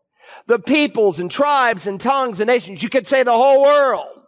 the 0.51 0.59
peoples 0.59 1.21
and 1.21 1.31
tribes 1.31 1.87
and 1.87 1.97
tongues 1.97 2.41
and 2.41 2.47
nations. 2.49 2.83
You 2.83 2.89
could 2.89 3.07
say 3.07 3.23
the 3.23 3.31
whole 3.31 3.61
world. 3.61 4.19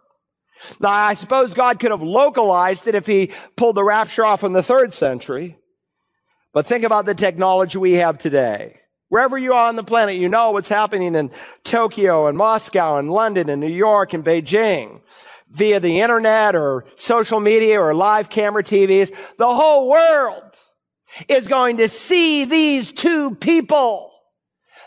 Now, 0.79 0.89
I 0.89 1.15
suppose 1.15 1.53
God 1.53 1.81
could 1.81 1.91
have 1.91 2.01
localized 2.01 2.88
it 2.88 2.95
if 2.95 3.05
he 3.05 3.33
pulled 3.57 3.75
the 3.75 3.83
rapture 3.83 4.23
off 4.23 4.45
in 4.45 4.53
the 4.53 4.63
third 4.63 4.93
century. 4.93 5.57
But 6.53 6.65
think 6.65 6.86
about 6.86 7.05
the 7.05 7.13
technology 7.13 7.77
we 7.77 7.93
have 7.93 8.17
today. 8.17 8.79
Wherever 9.09 9.38
you 9.38 9.51
are 9.51 9.67
on 9.67 9.75
the 9.75 9.83
planet, 9.83 10.15
you 10.15 10.29
know 10.29 10.51
what's 10.51 10.69
happening 10.69 11.13
in 11.13 11.29
Tokyo 11.65 12.27
and 12.27 12.38
Moscow 12.38 12.95
and 12.95 13.12
London 13.12 13.49
and 13.49 13.59
New 13.59 13.67
York 13.67 14.13
and 14.13 14.23
Beijing 14.23 15.01
via 15.49 15.81
the 15.81 15.99
internet 15.99 16.55
or 16.55 16.86
social 16.95 17.41
media 17.41 17.81
or 17.81 17.93
live 17.93 18.29
camera 18.29 18.63
TVs. 18.63 19.13
The 19.38 19.53
whole 19.53 19.89
world 19.89 20.57
is 21.27 21.49
going 21.49 21.77
to 21.77 21.89
see 21.89 22.45
these 22.45 22.93
two 22.93 23.36
people 23.36 24.12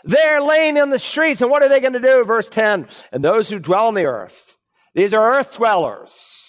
they're 0.07 0.41
laying 0.41 0.77
in 0.77 0.89
the 0.89 0.99
streets. 0.99 1.41
And 1.41 1.51
what 1.51 1.61
are 1.61 1.69
they 1.69 1.81
going 1.81 1.93
to 1.93 1.99
do? 1.99 2.23
Verse 2.23 2.49
10. 2.49 2.87
And 3.11 3.23
those 3.23 3.49
who 3.49 3.59
dwell 3.59 3.87
on 3.87 3.93
the 3.93 4.05
earth. 4.05 4.57
These 4.95 5.13
are 5.13 5.37
earth 5.37 5.53
dwellers. 5.53 6.43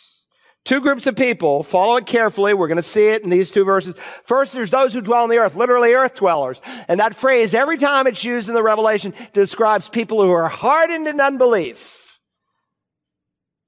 Two 0.65 0.81
groups 0.81 1.07
of 1.07 1.17
people. 1.17 1.63
Follow 1.63 1.97
it 1.97 2.07
carefully. 2.07 2.55
We're 2.55 2.69
going 2.69 2.77
to 2.77 2.83
see 2.83 3.09
it 3.09 3.25
in 3.25 3.31
these 3.31 3.51
two 3.51 3.65
verses. 3.65 3.97
First, 4.25 4.53
there's 4.53 4.71
those 4.71 4.93
who 4.93 5.01
dwell 5.01 5.25
on 5.25 5.29
the 5.29 5.39
earth, 5.39 5.57
literally 5.57 5.95
earth 5.95 6.15
dwellers. 6.15 6.61
And 6.87 7.01
that 7.01 7.15
phrase, 7.15 7.53
every 7.53 7.79
time 7.79 8.07
it's 8.07 8.23
used 8.23 8.49
in 8.49 8.55
the 8.55 8.63
Revelation, 8.63 9.13
describes 9.33 9.89
people 9.89 10.23
who 10.23 10.31
are 10.31 10.49
hardened 10.49 11.09
in 11.09 11.21
unbelief. 11.21 12.19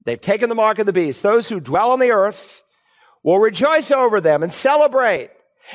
They've 0.04 0.20
taken 0.20 0.48
the 0.48 0.54
mark 0.54 0.78
of 0.78 0.86
the 0.86 0.92
beast. 0.92 1.22
Those 1.22 1.48
who 1.48 1.58
dwell 1.58 1.90
on 1.90 1.98
the 1.98 2.12
earth 2.12 2.62
will 3.22 3.38
rejoice 3.38 3.90
over 3.90 4.20
them 4.20 4.42
and 4.42 4.52
celebrate. 4.52 5.30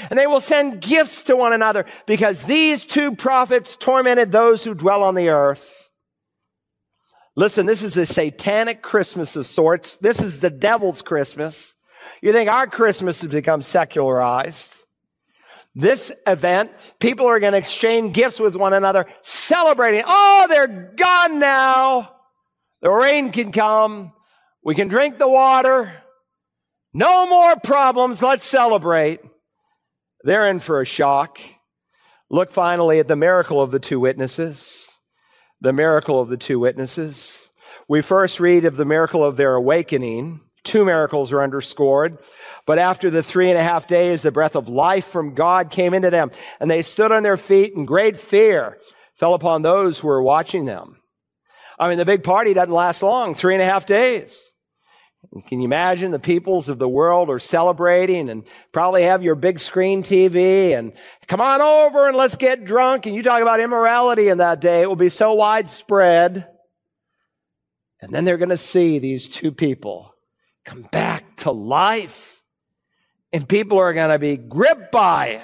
And 0.09 0.17
they 0.19 0.27
will 0.27 0.41
send 0.41 0.81
gifts 0.81 1.23
to 1.23 1.35
one 1.35 1.53
another 1.53 1.85
because 2.05 2.43
these 2.43 2.85
two 2.85 3.15
prophets 3.15 3.75
tormented 3.75 4.31
those 4.31 4.63
who 4.63 4.73
dwell 4.73 5.03
on 5.03 5.15
the 5.15 5.29
earth. 5.29 5.89
Listen, 7.35 7.65
this 7.65 7.83
is 7.83 7.97
a 7.97 8.05
satanic 8.05 8.81
Christmas 8.81 9.35
of 9.35 9.45
sorts. 9.45 9.97
This 9.97 10.21
is 10.21 10.39
the 10.39 10.49
devil's 10.49 11.01
Christmas. 11.01 11.75
You 12.21 12.31
think 12.31 12.49
our 12.49 12.67
Christmas 12.67 13.21
has 13.21 13.29
become 13.29 13.61
secularized. 13.61 14.73
This 15.77 16.13
event, 16.25 16.71
people 16.99 17.27
are 17.27 17.41
going 17.41 17.51
to 17.51 17.57
exchange 17.57 18.13
gifts 18.15 18.39
with 18.39 18.55
one 18.55 18.71
another, 18.71 19.07
celebrating. 19.23 20.03
Oh, 20.05 20.47
they're 20.49 20.93
gone 20.95 21.39
now. 21.39 22.13
The 22.81 22.89
rain 22.89 23.31
can 23.31 23.51
come. 23.51 24.13
We 24.63 24.73
can 24.73 24.87
drink 24.87 25.17
the 25.17 25.27
water. 25.27 25.93
No 26.93 27.27
more 27.27 27.57
problems. 27.57 28.21
Let's 28.23 28.45
celebrate. 28.45 29.19
They're 30.25 30.49
in 30.49 30.57
for 30.57 30.81
a 30.81 30.85
shock. 30.85 31.39
Look 32.31 32.49
finally 32.49 32.97
at 32.97 33.07
the 33.07 33.15
miracle 33.15 33.61
of 33.61 33.69
the 33.69 33.79
two 33.79 33.99
witnesses. 33.99 34.89
The 35.61 35.71
miracle 35.71 36.19
of 36.19 36.29
the 36.29 36.37
two 36.37 36.59
witnesses. 36.59 37.47
We 37.87 38.01
first 38.01 38.39
read 38.39 38.65
of 38.65 38.75
the 38.75 38.85
miracle 38.85 39.23
of 39.23 39.37
their 39.37 39.53
awakening. 39.53 40.41
Two 40.63 40.83
miracles 40.83 41.31
are 41.31 41.43
underscored. 41.43 42.17
But 42.65 42.79
after 42.79 43.11
the 43.11 43.21
three 43.21 43.49
and 43.49 43.57
a 43.59 43.63
half 43.63 43.85
days, 43.85 44.23
the 44.23 44.31
breath 44.31 44.55
of 44.55 44.67
life 44.67 45.05
from 45.05 45.35
God 45.35 45.69
came 45.69 45.93
into 45.93 46.09
them, 46.09 46.31
and 46.59 46.71
they 46.71 46.81
stood 46.81 47.11
on 47.11 47.21
their 47.21 47.37
feet 47.37 47.75
and 47.75 47.87
great 47.87 48.17
fear. 48.17 48.79
fell 49.13 49.35
upon 49.35 49.61
those 49.61 49.99
who 49.99 50.07
were 50.07 50.23
watching 50.23 50.65
them. 50.65 50.97
I 51.77 51.87
mean, 51.87 51.99
the 51.99 52.03
big 52.03 52.23
party 52.23 52.55
doesn't 52.55 52.73
last 52.73 53.03
long, 53.03 53.35
three 53.35 53.53
and 53.53 53.61
a 53.61 53.67
half 53.67 53.85
days. 53.85 54.53
Can 55.41 55.59
you 55.59 55.65
imagine 55.65 56.11
the 56.11 56.19
peoples 56.19 56.69
of 56.69 56.79
the 56.79 56.87
world 56.87 57.29
are 57.29 57.39
celebrating 57.39 58.29
and 58.29 58.43
probably 58.71 59.03
have 59.03 59.21
your 59.21 59.35
big 59.35 59.59
screen 59.59 60.01
TV 60.01 60.77
and 60.77 60.93
come 61.27 61.41
on 61.41 61.61
over 61.61 62.07
and 62.07 62.15
let's 62.15 62.37
get 62.37 62.63
drunk. 62.63 63.05
And 63.05 63.13
you 63.15 63.21
talk 63.21 63.41
about 63.41 63.59
immorality 63.59 64.29
in 64.29 64.37
that 64.37 64.61
day. 64.61 64.81
It 64.81 64.87
will 64.87 64.95
be 64.95 65.09
so 65.09 65.33
widespread. 65.33 66.47
And 68.01 68.13
then 68.13 68.23
they're 68.23 68.37
going 68.37 68.49
to 68.49 68.57
see 68.57 68.97
these 68.99 69.27
two 69.27 69.51
people 69.51 70.15
come 70.63 70.83
back 70.83 71.35
to 71.37 71.51
life. 71.51 72.41
And 73.33 73.47
people 73.47 73.77
are 73.77 73.93
going 73.93 74.11
to 74.11 74.19
be 74.19 74.37
gripped 74.37 74.91
by 74.91 75.27
it. 75.27 75.41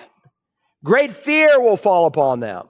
Great 0.86 1.12
fear 1.12 1.60
will 1.60 1.76
fall 1.76 2.06
upon 2.06 2.40
them. 2.40 2.68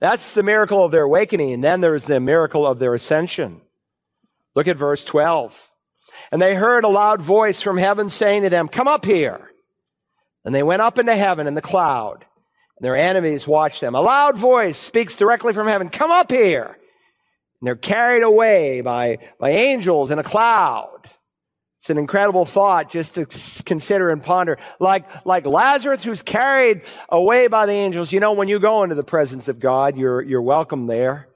That's 0.00 0.32
the 0.32 0.42
miracle 0.42 0.82
of 0.82 0.92
their 0.92 1.04
awakening. 1.04 1.52
And 1.52 1.64
then 1.64 1.82
there's 1.82 2.04
the 2.04 2.20
miracle 2.20 2.66
of 2.66 2.78
their 2.78 2.94
ascension. 2.94 3.60
Look 4.54 4.66
at 4.66 4.76
verse 4.76 5.04
12. 5.04 5.70
And 6.30 6.40
they 6.40 6.54
heard 6.54 6.84
a 6.84 6.88
loud 6.88 7.22
voice 7.22 7.60
from 7.60 7.76
heaven 7.76 8.10
saying 8.10 8.42
to 8.42 8.50
them, 8.50 8.68
Come 8.68 8.88
up 8.88 9.04
here. 9.04 9.50
And 10.44 10.54
they 10.54 10.62
went 10.62 10.82
up 10.82 10.98
into 10.98 11.14
heaven 11.14 11.46
in 11.46 11.54
the 11.54 11.62
cloud. 11.62 12.24
And 12.76 12.84
their 12.84 12.96
enemies 12.96 13.46
watched 13.46 13.80
them. 13.80 13.94
A 13.94 14.00
loud 14.00 14.36
voice 14.36 14.78
speaks 14.78 15.16
directly 15.16 15.52
from 15.52 15.66
heaven, 15.66 15.88
Come 15.88 16.10
up 16.10 16.30
here. 16.30 16.66
And 17.60 17.66
they're 17.66 17.76
carried 17.76 18.22
away 18.22 18.80
by, 18.80 19.18
by 19.38 19.50
angels 19.50 20.10
in 20.10 20.18
a 20.18 20.22
cloud. 20.22 20.98
It's 21.78 21.90
an 21.90 21.98
incredible 21.98 22.44
thought 22.44 22.90
just 22.90 23.14
to 23.14 23.26
consider 23.64 24.10
and 24.10 24.22
ponder. 24.22 24.58
Like, 24.80 25.24
like 25.24 25.46
Lazarus 25.46 26.02
who's 26.02 26.22
carried 26.22 26.82
away 27.08 27.46
by 27.46 27.66
the 27.66 27.72
angels. 27.72 28.12
You 28.12 28.18
know, 28.18 28.32
when 28.32 28.48
you 28.48 28.58
go 28.58 28.82
into 28.82 28.96
the 28.96 29.04
presence 29.04 29.46
of 29.48 29.60
God, 29.60 29.96
you're, 29.96 30.20
you're 30.20 30.42
welcome 30.42 30.88
there. 30.88 31.28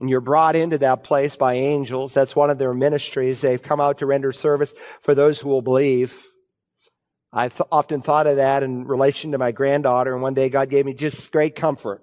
And 0.00 0.08
you're 0.08 0.20
brought 0.20 0.54
into 0.56 0.78
that 0.78 1.02
place 1.02 1.34
by 1.36 1.54
angels. 1.54 2.14
That's 2.14 2.36
one 2.36 2.50
of 2.50 2.58
their 2.58 2.72
ministries. 2.72 3.40
They've 3.40 3.62
come 3.62 3.80
out 3.80 3.98
to 3.98 4.06
render 4.06 4.32
service 4.32 4.74
for 5.00 5.14
those 5.14 5.40
who 5.40 5.48
will 5.48 5.62
believe. 5.62 6.26
I've 7.32 7.60
often 7.72 8.00
thought 8.00 8.26
of 8.26 8.36
that 8.36 8.62
in 8.62 8.86
relation 8.86 9.32
to 9.32 9.38
my 9.38 9.52
granddaughter. 9.52 10.12
And 10.12 10.22
one 10.22 10.34
day 10.34 10.48
God 10.48 10.70
gave 10.70 10.86
me 10.86 10.94
just 10.94 11.32
great 11.32 11.54
comfort 11.54 12.02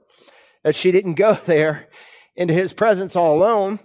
that 0.64 0.76
she 0.76 0.92
didn't 0.92 1.14
go 1.14 1.34
there 1.46 1.90
into 2.36 2.54
his 2.54 2.74
presence 2.74 3.16
all 3.16 3.36
alone 3.36 3.80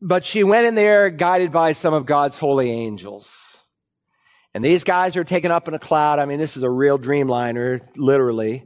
but 0.00 0.24
she 0.24 0.44
went 0.44 0.66
in 0.66 0.74
there 0.74 1.10
guided 1.10 1.50
by 1.50 1.72
some 1.72 1.94
of 1.94 2.06
God's 2.06 2.38
holy 2.38 2.70
angels. 2.70 3.62
And 4.54 4.64
these 4.64 4.84
guys 4.84 5.16
are 5.16 5.24
taken 5.24 5.50
up 5.50 5.68
in 5.68 5.74
a 5.74 5.78
cloud. 5.78 6.18
I 6.18 6.26
mean, 6.26 6.38
this 6.38 6.56
is 6.56 6.62
a 6.62 6.70
real 6.70 6.98
dreamliner, 6.98 7.80
literally. 7.96 8.65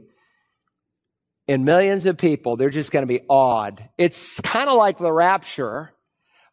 And 1.51 1.65
millions 1.65 2.05
of 2.05 2.17
people, 2.17 2.55
they're 2.55 2.69
just 2.69 2.91
going 2.91 3.03
to 3.03 3.07
be 3.07 3.25
awed. 3.27 3.89
It's 3.97 4.39
kind 4.39 4.69
of 4.69 4.77
like 4.77 4.97
the 4.97 5.11
rapture, 5.11 5.91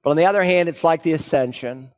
but 0.03 0.11
on 0.11 0.17
the 0.17 0.27
other 0.27 0.43
hand, 0.43 0.69
it's 0.69 0.83
like 0.83 1.05
the 1.05 1.13
ascension. 1.13 1.93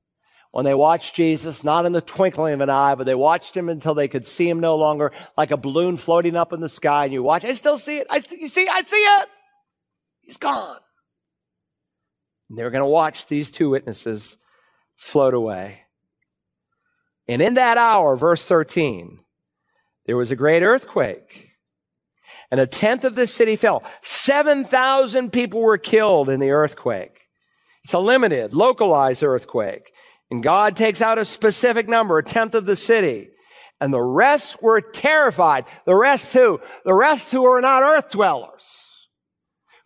When 0.51 0.67
they 0.67 0.75
watched 0.75 1.15
Jesus, 1.15 1.65
not 1.65 1.87
in 1.87 1.93
the 1.93 2.03
twinkling 2.03 2.53
of 2.53 2.61
an 2.61 2.69
eye, 2.69 2.95
but 2.97 3.05
they 3.05 3.15
watched 3.15 3.57
him 3.57 3.71
until 3.71 3.95
they 3.95 4.07
could 4.07 4.27
see 4.27 4.47
him 4.47 4.61
no 4.61 4.77
longer, 4.77 5.13
like 5.35 5.51
a 5.51 5.57
balloon 5.57 5.97
floating 5.97 6.37
up 6.37 6.53
in 6.53 6.61
the 6.61 6.69
sky. 6.69 7.05
And 7.05 7.13
you 7.15 7.23
watch, 7.23 7.43
I 7.43 7.55
still 7.55 7.79
see 7.79 7.97
it. 7.97 8.07
I 8.11 8.19
st- 8.19 8.39
you 8.39 8.49
see, 8.49 8.69
I 8.69 8.83
see 8.83 8.97
it. 8.97 9.29
He's 10.21 10.37
gone. 10.37 10.77
And 12.51 12.59
they 12.59 12.65
were 12.65 12.71
going 12.71 12.85
to 12.85 12.87
watch 12.87 13.29
these 13.29 13.51
two 13.51 13.71
witnesses 13.71 14.37
float 14.95 15.33
away. 15.33 15.85
And 17.27 17.41
in 17.41 17.55
that 17.55 17.79
hour, 17.79 18.15
verse 18.15 18.47
13, 18.47 19.21
there 20.05 20.19
was 20.19 20.31
a 20.31 20.37
great 20.37 20.63
earthquake. 20.63 21.50
And 22.51 22.61
a 22.61 22.67
tenth 22.67 23.05
of 23.05 23.15
the 23.15 23.27
city 23.27 23.57
fell. 23.57 23.85
7,000 24.03 25.33
people 25.33 25.61
were 25.61 25.79
killed 25.79 26.29
in 26.29 26.41
the 26.41 26.51
earthquake. 26.51 27.29
It's 27.85 27.95
a 27.95 27.99
limited, 27.99 28.53
localized 28.53 29.23
earthquake. 29.23 29.93
And 30.31 30.43
God 30.43 30.77
takes 30.77 31.01
out 31.01 31.19
a 31.19 31.25
specific 31.25 31.89
number, 31.89 32.19
a 32.19 32.25
tenth 32.25 32.55
of 32.55 32.67
the 32.67 32.77
city. 32.77 33.29
And 33.81 33.93
the 33.93 34.03
rest 34.03 34.63
were 34.63 34.81
terrified. 34.81 35.65
The 35.87 35.97
rest 35.97 36.33
who? 36.33 36.61
The 36.85 36.95
rest 36.95 37.33
who 37.33 37.45
are 37.45 37.61
not 37.61 37.83
earth 37.83 38.11
dwellers 38.11 38.90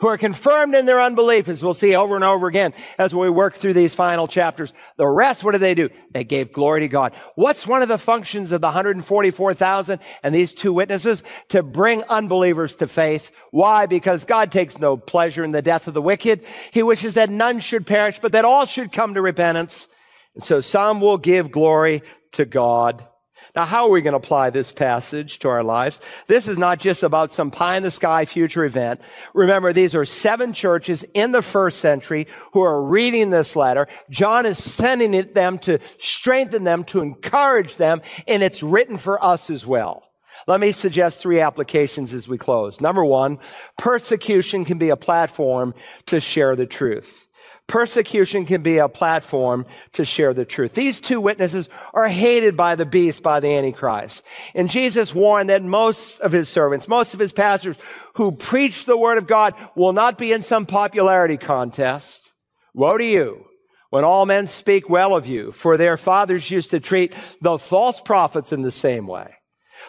who 0.00 0.08
are 0.08 0.18
confirmed 0.18 0.74
in 0.74 0.86
their 0.86 1.00
unbelief, 1.00 1.48
as 1.48 1.62
we'll 1.62 1.74
see 1.74 1.94
over 1.94 2.14
and 2.14 2.24
over 2.24 2.46
again 2.46 2.74
as 2.98 3.14
we 3.14 3.30
work 3.30 3.56
through 3.56 3.74
these 3.74 3.94
final 3.94 4.26
chapters. 4.26 4.72
The 4.96 5.06
rest, 5.06 5.44
what 5.44 5.52
did 5.52 5.60
they 5.60 5.74
do? 5.74 5.90
They 6.10 6.24
gave 6.24 6.52
glory 6.52 6.80
to 6.80 6.88
God. 6.88 7.14
What's 7.34 7.66
one 7.66 7.82
of 7.82 7.88
the 7.88 7.98
functions 7.98 8.52
of 8.52 8.60
the 8.60 8.66
144,000 8.66 10.00
and 10.22 10.34
these 10.34 10.54
two 10.54 10.72
witnesses? 10.72 11.22
To 11.50 11.62
bring 11.62 12.02
unbelievers 12.04 12.76
to 12.76 12.88
faith. 12.88 13.30
Why? 13.50 13.86
Because 13.86 14.24
God 14.24 14.50
takes 14.50 14.78
no 14.78 14.96
pleasure 14.96 15.44
in 15.44 15.52
the 15.52 15.62
death 15.62 15.86
of 15.86 15.94
the 15.94 16.02
wicked. 16.02 16.44
He 16.72 16.82
wishes 16.82 17.14
that 17.14 17.30
none 17.30 17.60
should 17.60 17.86
perish, 17.86 18.18
but 18.18 18.32
that 18.32 18.44
all 18.44 18.66
should 18.66 18.92
come 18.92 19.14
to 19.14 19.22
repentance. 19.22 19.88
And 20.34 20.42
so 20.42 20.60
some 20.60 21.00
will 21.00 21.18
give 21.18 21.50
glory 21.50 22.02
to 22.32 22.44
God. 22.44 23.06
Now, 23.54 23.64
how 23.64 23.86
are 23.86 23.90
we 23.90 24.02
going 24.02 24.12
to 24.12 24.18
apply 24.18 24.50
this 24.50 24.72
passage 24.72 25.38
to 25.40 25.48
our 25.48 25.62
lives? 25.62 26.00
This 26.26 26.48
is 26.48 26.58
not 26.58 26.80
just 26.80 27.02
about 27.02 27.30
some 27.30 27.50
pie 27.50 27.76
in 27.76 27.82
the 27.82 27.90
sky 27.90 28.24
future 28.24 28.64
event. 28.64 29.00
Remember, 29.32 29.72
these 29.72 29.94
are 29.94 30.04
seven 30.04 30.52
churches 30.52 31.04
in 31.14 31.32
the 31.32 31.42
first 31.42 31.80
century 31.80 32.26
who 32.52 32.62
are 32.62 32.82
reading 32.82 33.30
this 33.30 33.56
letter. 33.56 33.88
John 34.10 34.46
is 34.46 34.62
sending 34.62 35.14
it 35.14 35.34
them 35.34 35.58
to 35.60 35.78
strengthen 35.98 36.64
them, 36.64 36.84
to 36.84 37.00
encourage 37.00 37.76
them, 37.76 38.02
and 38.26 38.42
it's 38.42 38.62
written 38.62 38.96
for 38.96 39.22
us 39.22 39.50
as 39.50 39.66
well. 39.66 40.02
Let 40.46 40.60
me 40.60 40.72
suggest 40.72 41.20
three 41.22 41.40
applications 41.40 42.12
as 42.12 42.28
we 42.28 42.38
close. 42.38 42.80
Number 42.80 43.04
one, 43.04 43.38
persecution 43.78 44.64
can 44.64 44.78
be 44.78 44.90
a 44.90 44.96
platform 44.96 45.74
to 46.06 46.20
share 46.20 46.56
the 46.56 46.66
truth. 46.66 47.23
Persecution 47.66 48.44
can 48.44 48.62
be 48.62 48.78
a 48.78 48.88
platform 48.88 49.64
to 49.92 50.04
share 50.04 50.34
the 50.34 50.44
truth. 50.44 50.74
These 50.74 51.00
two 51.00 51.20
witnesses 51.20 51.68
are 51.94 52.06
hated 52.06 52.56
by 52.56 52.76
the 52.76 52.84
beast, 52.84 53.22
by 53.22 53.40
the 53.40 53.48
Antichrist. 53.48 54.22
And 54.54 54.70
Jesus 54.70 55.14
warned 55.14 55.48
that 55.48 55.62
most 55.62 56.20
of 56.20 56.30
his 56.30 56.48
servants, 56.48 56.88
most 56.88 57.14
of 57.14 57.20
his 57.20 57.32
pastors 57.32 57.78
who 58.14 58.32
preach 58.32 58.84
the 58.84 58.98
word 58.98 59.16
of 59.16 59.26
God 59.26 59.54
will 59.74 59.94
not 59.94 60.18
be 60.18 60.32
in 60.32 60.42
some 60.42 60.66
popularity 60.66 61.38
contest. 61.38 62.34
Woe 62.74 62.98
to 62.98 63.04
you 63.04 63.46
when 63.88 64.04
all 64.04 64.26
men 64.26 64.46
speak 64.46 64.90
well 64.90 65.14
of 65.14 65.26
you, 65.26 65.52
for 65.52 65.76
their 65.76 65.96
fathers 65.96 66.50
used 66.50 66.72
to 66.72 66.80
treat 66.80 67.14
the 67.40 67.56
false 67.58 68.00
prophets 68.00 68.52
in 68.52 68.62
the 68.62 68.72
same 68.72 69.06
way. 69.06 69.32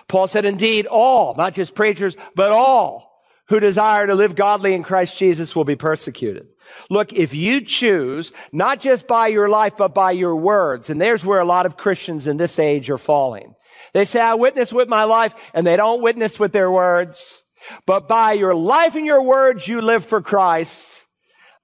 Paul 0.07 0.27
said, 0.27 0.45
indeed, 0.45 0.85
all, 0.85 1.35
not 1.35 1.53
just 1.53 1.75
preachers, 1.75 2.15
but 2.35 2.51
all 2.51 3.14
who 3.47 3.59
desire 3.59 4.07
to 4.07 4.15
live 4.15 4.35
godly 4.35 4.73
in 4.73 4.83
Christ 4.83 5.17
Jesus 5.17 5.55
will 5.55 5.65
be 5.65 5.75
persecuted. 5.75 6.47
Look, 6.89 7.13
if 7.13 7.33
you 7.33 7.61
choose, 7.61 8.31
not 8.51 8.79
just 8.79 9.07
by 9.07 9.27
your 9.27 9.47
life, 9.49 9.77
but 9.77 9.93
by 9.93 10.11
your 10.11 10.35
words, 10.35 10.89
and 10.89 10.99
there's 10.99 11.25
where 11.25 11.39
a 11.39 11.45
lot 11.45 11.65
of 11.65 11.77
Christians 11.77 12.27
in 12.27 12.37
this 12.37 12.57
age 12.57 12.89
are 12.89 12.97
falling. 12.97 13.53
They 13.93 14.05
say, 14.05 14.19
I 14.19 14.33
witness 14.33 14.73
with 14.73 14.89
my 14.89 15.03
life, 15.03 15.35
and 15.53 15.65
they 15.65 15.77
don't 15.77 16.01
witness 16.01 16.39
with 16.39 16.53
their 16.53 16.71
words. 16.71 17.43
But 17.85 18.07
by 18.07 18.33
your 18.33 18.55
life 18.55 18.95
and 18.95 19.05
your 19.05 19.21
words, 19.21 19.67
you 19.67 19.81
live 19.81 20.05
for 20.05 20.21
Christ. 20.21 21.04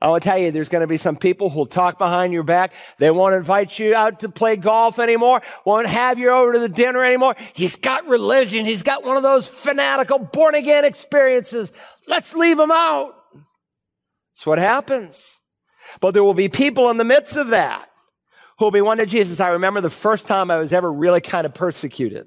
I 0.02 0.10
will 0.10 0.20
tell 0.20 0.38
you, 0.38 0.50
there's 0.50 0.70
going 0.70 0.82
to 0.82 0.88
be 0.88 0.98
some 0.98 1.16
people 1.16 1.52
who'll 1.52 1.68
talk 1.68 2.00
behind 2.00 2.34
your 2.34 2.42
back. 2.42 2.74
They 2.98 3.12
won't 3.12 3.36
invite 3.36 3.78
you 3.78 3.94
out 3.94 4.22
to 4.22 4.30
play 4.30 4.56
golf 4.56 4.98
anymore. 4.98 5.42
Won't 5.64 5.86
have 5.86 6.18
you 6.18 6.30
over 6.30 6.54
to 6.54 6.60
the 6.60 6.70
dinner 6.70 7.06
anymore. 7.06 7.36
He's 7.54 7.76
got 7.76 8.08
religion. 8.08 8.66
He's 8.66 8.82
got 8.82 9.04
won 9.04 9.18
of 9.18 9.24
those 9.24 9.48
fanatical 9.48 10.18
born 10.18 10.56
again 10.56 10.86
experiences. 10.86 11.72
Let's 12.08 12.34
leave 12.34 12.58
him 12.58 12.72
out. 12.72 13.14
That's 14.34 14.48
what 14.48 14.58
happens. 14.58 15.40
But 16.00 16.16
there 16.16 16.24
will 16.24 16.34
be 16.34 16.50
people 16.50 16.90
in 16.90 16.98
the 16.98 17.04
midst 17.04 17.36
of 17.36 17.50
that 17.50 17.88
who 18.58 18.66
will 18.66 18.72
be 18.72 18.82
one 18.82 18.98
to 18.98 19.06
Jesus. 19.06 19.40
I 19.40 19.50
remember 19.50 19.82
the 19.82 19.90
first 19.92 20.28
time 20.28 20.50
I 20.50 20.58
was 20.58 20.74
ever 20.74 20.92
really 20.92 21.22
kind 21.22 21.46
of 21.46 21.54
persecuted. 21.54 22.26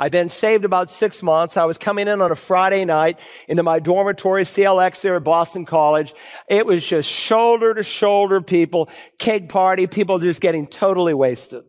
I'd 0.00 0.12
been 0.12 0.30
saved 0.30 0.64
about 0.64 0.90
six 0.90 1.22
months. 1.22 1.58
I 1.58 1.66
was 1.66 1.76
coming 1.76 2.08
in 2.08 2.22
on 2.22 2.32
a 2.32 2.34
Friday 2.34 2.86
night 2.86 3.20
into 3.48 3.62
my 3.62 3.80
dormitory, 3.80 4.44
CLX 4.44 5.02
there 5.02 5.16
at 5.16 5.24
Boston 5.24 5.66
College. 5.66 6.14
It 6.48 6.64
was 6.64 6.82
just 6.82 7.06
shoulder 7.06 7.74
to 7.74 7.82
shoulder 7.82 8.40
people, 8.40 8.88
keg 9.18 9.50
party, 9.50 9.86
people 9.86 10.18
just 10.18 10.40
getting 10.40 10.66
totally 10.66 11.12
wasted. 11.12 11.64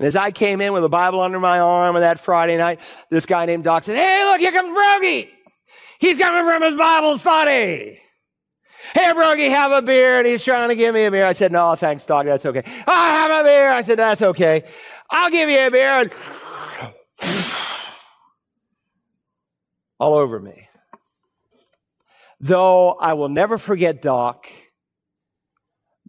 And 0.00 0.08
as 0.08 0.16
I 0.16 0.32
came 0.32 0.60
in 0.60 0.72
with 0.72 0.82
a 0.82 0.88
Bible 0.88 1.20
under 1.20 1.38
my 1.38 1.60
arm 1.60 1.94
on 1.94 2.02
that 2.02 2.18
Friday 2.18 2.56
night, 2.56 2.80
this 3.12 3.26
guy 3.26 3.46
named 3.46 3.62
Doc 3.62 3.84
said, 3.84 3.94
Hey, 3.94 4.24
look, 4.24 4.40
here 4.40 4.50
comes 4.50 4.76
Broggi. 4.76 5.28
He's 6.00 6.18
coming 6.18 6.52
from 6.52 6.62
his 6.62 6.74
Bible 6.74 7.16
study. 7.16 8.00
Hey, 8.94 9.12
Broggi, 9.12 9.50
have 9.50 9.72
a 9.72 9.82
beer. 9.82 10.18
And 10.18 10.26
he's 10.26 10.44
trying 10.44 10.68
to 10.68 10.74
give 10.74 10.94
me 10.94 11.04
a 11.04 11.10
beer. 11.10 11.24
I 11.24 11.32
said, 11.32 11.52
no, 11.52 11.74
thanks, 11.74 12.06
Doc. 12.06 12.26
That's 12.26 12.46
okay. 12.46 12.62
I 12.86 13.10
have 13.10 13.40
a 13.40 13.44
beer. 13.44 13.70
I 13.70 13.82
said, 13.82 13.98
that's 13.98 14.22
okay. 14.22 14.64
I'll 15.10 15.30
give 15.30 15.48
you 15.48 15.66
a 15.66 15.70
beer. 15.70 15.88
And 15.88 16.12
all 19.98 20.14
over 20.14 20.38
me. 20.38 20.68
Though 22.40 22.90
I 22.92 23.14
will 23.14 23.28
never 23.28 23.58
forget 23.58 24.02
Doc 24.02 24.46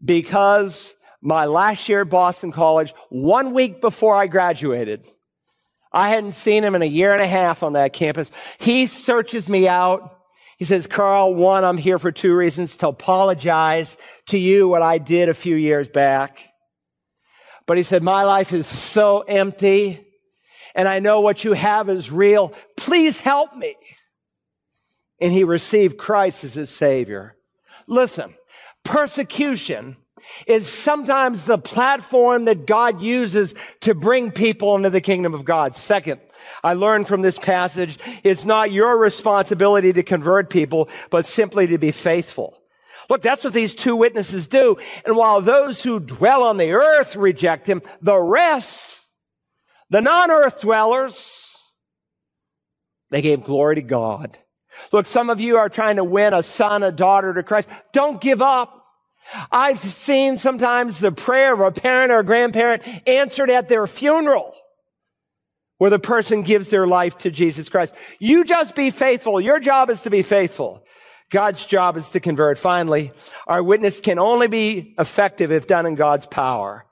because 0.04 0.94
my 1.22 1.46
last 1.46 1.88
year 1.88 2.02
at 2.02 2.10
Boston 2.10 2.52
College, 2.52 2.94
one 3.10 3.54
week 3.54 3.82
before 3.82 4.16
I 4.16 4.28
graduated, 4.28 5.08
I 5.92 6.10
hadn't 6.10 6.34
seen 6.34 6.64
him 6.64 6.76
in 6.76 6.82
a 6.82 6.86
year 6.86 7.14
and 7.14 7.22
a 7.22 7.28
half 7.28 7.64
on 7.64 7.74
that 7.74 7.94
campus. 7.94 8.30
He 8.60 8.88
searches 8.88 9.50
me 9.50 9.68
out. 9.68 10.16
He 10.58 10.66
says, 10.66 10.86
Carl, 10.86 11.34
one, 11.34 11.64
I'm 11.64 11.78
here 11.78 12.00
for 12.00 12.12
two 12.12 12.36
reasons 12.36 12.78
to 12.78 12.90
apologize 12.90 13.96
to 14.28 14.38
you 14.38 14.68
what 14.68 14.82
I 14.82 14.98
did 14.98 15.30
a 15.30 15.34
few 15.34 15.56
years 15.56 15.88
back. 15.88 16.44
But 17.68 17.78
he 17.78 17.84
said, 17.84 18.02
my 18.02 18.24
life 18.24 18.54
is 18.54 18.66
so 18.66 19.20
empty 19.20 20.04
and 20.74 20.88
I 20.88 21.00
know 21.00 21.22
what 21.22 21.44
you 21.44 21.54
have 21.54 21.90
is 21.90 22.12
real. 22.12 22.54
Please 22.78 23.20
help 23.20 23.56
me. 23.56 23.76
And 25.20 25.34
he 25.34 25.44
received 25.44 25.98
Christ 25.98 26.44
as 26.44 26.54
his 26.54 26.70
savior. 26.70 27.36
Listen, 27.88 28.36
persecution 28.84 29.98
is 30.46 30.68
sometimes 30.72 31.46
the 31.46 31.58
platform 31.58 32.46
that 32.46 32.68
God 32.68 33.02
uses 33.02 33.56
to 33.82 33.96
bring 33.96 34.32
people 34.32 34.76
into 34.76 34.92
the 34.92 35.02
kingdom 35.02 35.34
of 35.34 35.46
God. 35.46 35.76
Second, 35.76 36.22
I 36.64 36.74
learned 36.74 37.08
from 37.08 37.22
this 37.22 37.40
passage, 37.40 37.98
it's 38.24 38.46
not 38.46 38.72
your 38.72 38.98
responsibility 38.98 39.94
to 39.94 40.04
convert 40.04 40.50
people, 40.50 40.90
but 41.10 41.26
simply 41.26 41.68
to 41.68 41.78
be 41.78 41.92
faithful. 41.92 42.62
Look, 43.10 43.22
that's 43.22 43.44
what 43.44 43.54
these 43.54 43.76
two 43.76 43.96
witnesses 43.96 44.48
do. 44.48 44.78
And 45.06 45.16
while 45.16 45.42
those 45.42 45.84
who 45.84 46.00
dwell 46.00 46.44
on 46.44 46.58
the 46.58 46.72
earth 46.72 47.16
reject 47.16 47.68
him, 47.68 47.82
the 48.02 48.20
rest, 48.20 49.06
the 49.90 50.02
non-earth 50.02 50.60
dwellers, 50.60 51.56
they 53.10 53.22
gave 53.22 53.44
glory 53.44 53.76
to 53.76 53.82
God. 53.82 54.38
Look, 54.92 55.06
some 55.06 55.30
of 55.30 55.42
you 55.42 55.58
are 55.58 55.70
trying 55.70 55.96
to 55.96 56.04
win 56.04 56.34
a 56.34 56.44
son, 56.44 56.84
a 56.84 56.92
daughter 56.92 57.34
to 57.34 57.44
Christ. 57.44 57.70
Don't 57.94 58.22
give 58.22 58.42
up. 58.42 58.86
I've 59.52 59.80
seen 59.80 60.38
sometimes 60.38 61.00
the 61.00 61.12
prayer 61.12 61.54
of 61.54 61.60
a 61.60 61.72
parent 61.72 62.12
or 62.12 62.20
a 62.20 62.26
grandparent 62.26 62.84
answered 63.08 63.50
at 63.50 63.68
their 63.68 63.88
funeral 63.88 64.54
where 65.78 65.90
the 65.90 66.00
person 66.00 66.42
gives 66.44 66.70
their 66.70 66.88
life 66.88 67.18
to 67.20 67.32
Jesus 67.32 67.70
Christ. 67.70 67.94
You 68.20 68.44
just 68.44 68.76
be 68.76 68.90
faithful. 68.90 69.40
Your 69.40 69.60
job 69.60 69.90
is 69.90 70.02
to 70.04 70.10
be 70.10 70.22
faithful. 70.22 70.84
God's 71.30 71.66
job 71.66 71.98
is 71.98 72.12
to 72.12 72.20
convert. 72.20 72.58
Finally, 72.58 73.12
our 73.48 73.62
witness 73.62 74.00
can 74.00 74.18
only 74.20 74.48
be 74.48 74.96
effective 74.98 75.52
if 75.52 75.68
done 75.68 75.86
in 75.86 75.96
God's 75.96 76.26
power. 76.26 76.86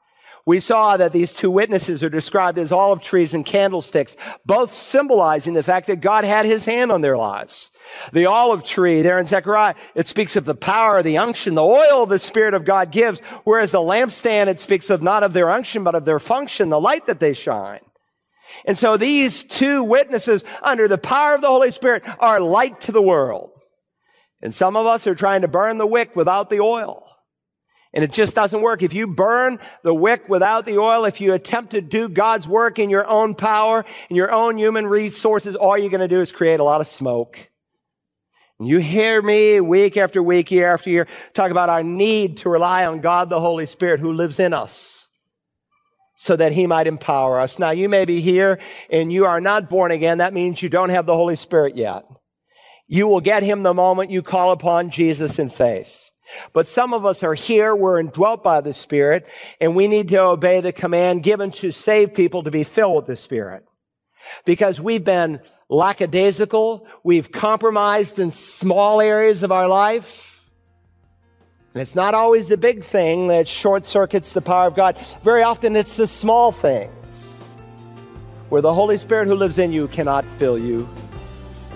We 0.47 0.59
saw 0.59 0.95
that 0.97 1.11
these 1.11 1.33
two 1.33 1.49
witnesses 1.49 2.03
are 2.03 2.09
described 2.09 2.59
as 2.59 2.71
olive 2.71 3.01
trees 3.01 3.33
and 3.33 3.43
candlesticks, 3.43 4.15
both 4.45 4.71
symbolizing 4.73 5.55
the 5.55 5.63
fact 5.63 5.87
that 5.87 6.01
God 6.01 6.23
had 6.23 6.45
his 6.45 6.65
hand 6.65 6.91
on 6.91 7.01
their 7.01 7.17
lives. 7.17 7.71
The 8.13 8.27
olive 8.27 8.63
tree 8.63 9.01
there 9.01 9.17
in 9.17 9.25
Zechariah, 9.25 9.73
it 9.95 10.07
speaks 10.07 10.35
of 10.35 10.45
the 10.45 10.53
power, 10.53 11.01
the 11.01 11.17
unction, 11.17 11.55
the 11.55 11.63
oil 11.63 12.05
the 12.05 12.19
Spirit 12.19 12.53
of 12.53 12.63
God 12.63 12.91
gives, 12.91 13.21
whereas 13.43 13.71
the 13.71 13.79
lampstand, 13.79 14.47
it 14.47 14.59
speaks 14.59 14.91
of 14.91 15.01
not 15.01 15.23
of 15.23 15.33
their 15.33 15.49
unction, 15.49 15.83
but 15.83 15.95
of 15.95 16.05
their 16.05 16.19
function, 16.19 16.69
the 16.69 16.79
light 16.79 17.07
that 17.07 17.19
they 17.19 17.33
shine. 17.33 17.81
And 18.65 18.77
so 18.77 18.97
these 18.97 19.41
two 19.41 19.81
witnesses 19.81 20.43
under 20.61 20.87
the 20.87 20.99
power 20.99 21.33
of 21.33 21.41
the 21.41 21.47
Holy 21.47 21.71
Spirit 21.71 22.03
are 22.19 22.39
light 22.39 22.81
to 22.81 22.91
the 22.91 23.01
world. 23.01 23.54
And 24.45 24.53
some 24.53 24.75
of 24.75 24.85
us 24.85 25.07
are 25.07 25.15
trying 25.15 25.41
to 25.41 25.47
burn 25.47 25.79
the 25.79 25.87
wick 25.87 26.15
without 26.15 26.51
the 26.51 26.59
oil. 26.59 27.03
And 27.95 28.03
it 28.03 28.11
just 28.11 28.35
doesn't 28.35 28.61
work. 28.61 28.83
If 28.83 28.93
you 28.93 29.07
burn 29.07 29.57
the 29.81 29.91
wick 29.91 30.29
without 30.29 30.67
the 30.67 30.77
oil, 30.77 31.05
if 31.05 31.19
you 31.19 31.33
attempt 31.33 31.71
to 31.71 31.81
do 31.81 32.07
God's 32.07 32.47
work 32.47 32.77
in 32.77 32.91
your 32.91 33.07
own 33.07 33.33
power, 33.33 33.83
in 34.07 34.15
your 34.15 34.31
own 34.31 34.59
human 34.59 34.85
resources, 34.85 35.55
all 35.55 35.75
you're 35.75 35.89
going 35.89 36.07
to 36.07 36.07
do 36.07 36.21
is 36.21 36.31
create 36.31 36.59
a 36.59 36.63
lot 36.63 36.79
of 36.79 36.85
smoke. 36.85 37.49
And 38.59 38.67
you 38.67 38.77
hear 38.77 39.19
me 39.19 39.61
week 39.61 39.97
after 39.97 40.21
week, 40.21 40.51
year 40.51 40.71
after 40.71 40.91
year, 40.91 41.07
talk 41.33 41.49
about 41.49 41.69
our 41.69 41.81
need 41.81 42.37
to 42.37 42.49
rely 42.49 42.85
on 42.85 43.01
God 43.01 43.31
the 43.31 43.39
Holy 43.39 43.65
Spirit 43.65 43.99
who 43.99 44.13
lives 44.13 44.39
in 44.39 44.53
us 44.53 45.09
so 46.17 46.35
that 46.35 46.51
he 46.51 46.67
might 46.67 46.85
empower 46.85 47.39
us. 47.39 47.57
Now, 47.57 47.71
you 47.71 47.89
may 47.89 48.05
be 48.05 48.21
here 48.21 48.59
and 48.91 49.11
you 49.11 49.25
are 49.25 49.41
not 49.41 49.71
born 49.71 49.89
again. 49.89 50.19
That 50.19 50.35
means 50.35 50.61
you 50.61 50.69
don't 50.69 50.89
have 50.89 51.07
the 51.07 51.15
Holy 51.15 51.35
Spirit 51.35 51.75
yet. 51.75 52.05
You 52.87 53.07
will 53.07 53.21
get 53.21 53.43
him 53.43 53.63
the 53.63 53.73
moment 53.73 54.11
you 54.11 54.21
call 54.21 54.51
upon 54.51 54.89
Jesus 54.89 55.39
in 55.39 55.49
faith. 55.49 56.11
But 56.53 56.67
some 56.67 56.93
of 56.93 57.05
us 57.05 57.23
are 57.23 57.33
here, 57.33 57.75
we're 57.75 57.99
indwelt 57.99 58.43
by 58.43 58.61
the 58.61 58.73
Spirit, 58.73 59.27
and 59.61 59.75
we 59.75 59.87
need 59.87 60.09
to 60.09 60.21
obey 60.21 60.61
the 60.61 60.71
command 60.71 61.23
given 61.23 61.51
to 61.51 61.71
save 61.71 62.13
people 62.13 62.43
to 62.43 62.51
be 62.51 62.63
filled 62.63 62.95
with 62.95 63.05
the 63.05 63.15
Spirit. 63.15 63.63
Because 64.43 64.81
we've 64.81 65.03
been 65.03 65.39
lackadaisical, 65.69 66.87
we've 67.03 67.31
compromised 67.31 68.19
in 68.19 68.31
small 68.31 69.01
areas 69.01 69.43
of 69.43 69.51
our 69.51 69.67
life. 69.67 70.49
And 71.73 71.81
it's 71.81 71.95
not 71.95 72.13
always 72.13 72.47
the 72.47 72.57
big 72.57 72.85
thing 72.85 73.27
that 73.27 73.47
short 73.47 73.85
circuits 73.85 74.33
the 74.33 74.41
power 74.41 74.67
of 74.67 74.75
God. 74.75 74.97
Very 75.23 75.43
often 75.43 75.75
it's 75.75 75.97
the 75.97 76.07
small 76.07 76.51
things 76.51 77.57
where 78.49 78.61
the 78.61 78.73
Holy 78.73 78.97
Spirit 78.97 79.27
who 79.27 79.35
lives 79.35 79.57
in 79.57 79.71
you 79.71 79.87
cannot 79.89 80.25
fill 80.37 80.57
you. 80.57 80.87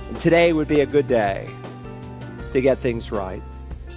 And 0.10 0.19
today 0.19 0.54
would 0.54 0.67
be 0.67 0.82
a 0.82 0.86
good 0.86 1.08
day 1.08 1.50
to 2.52 2.62
get 2.62 2.78
things 2.80 3.12
right. 3.12 3.41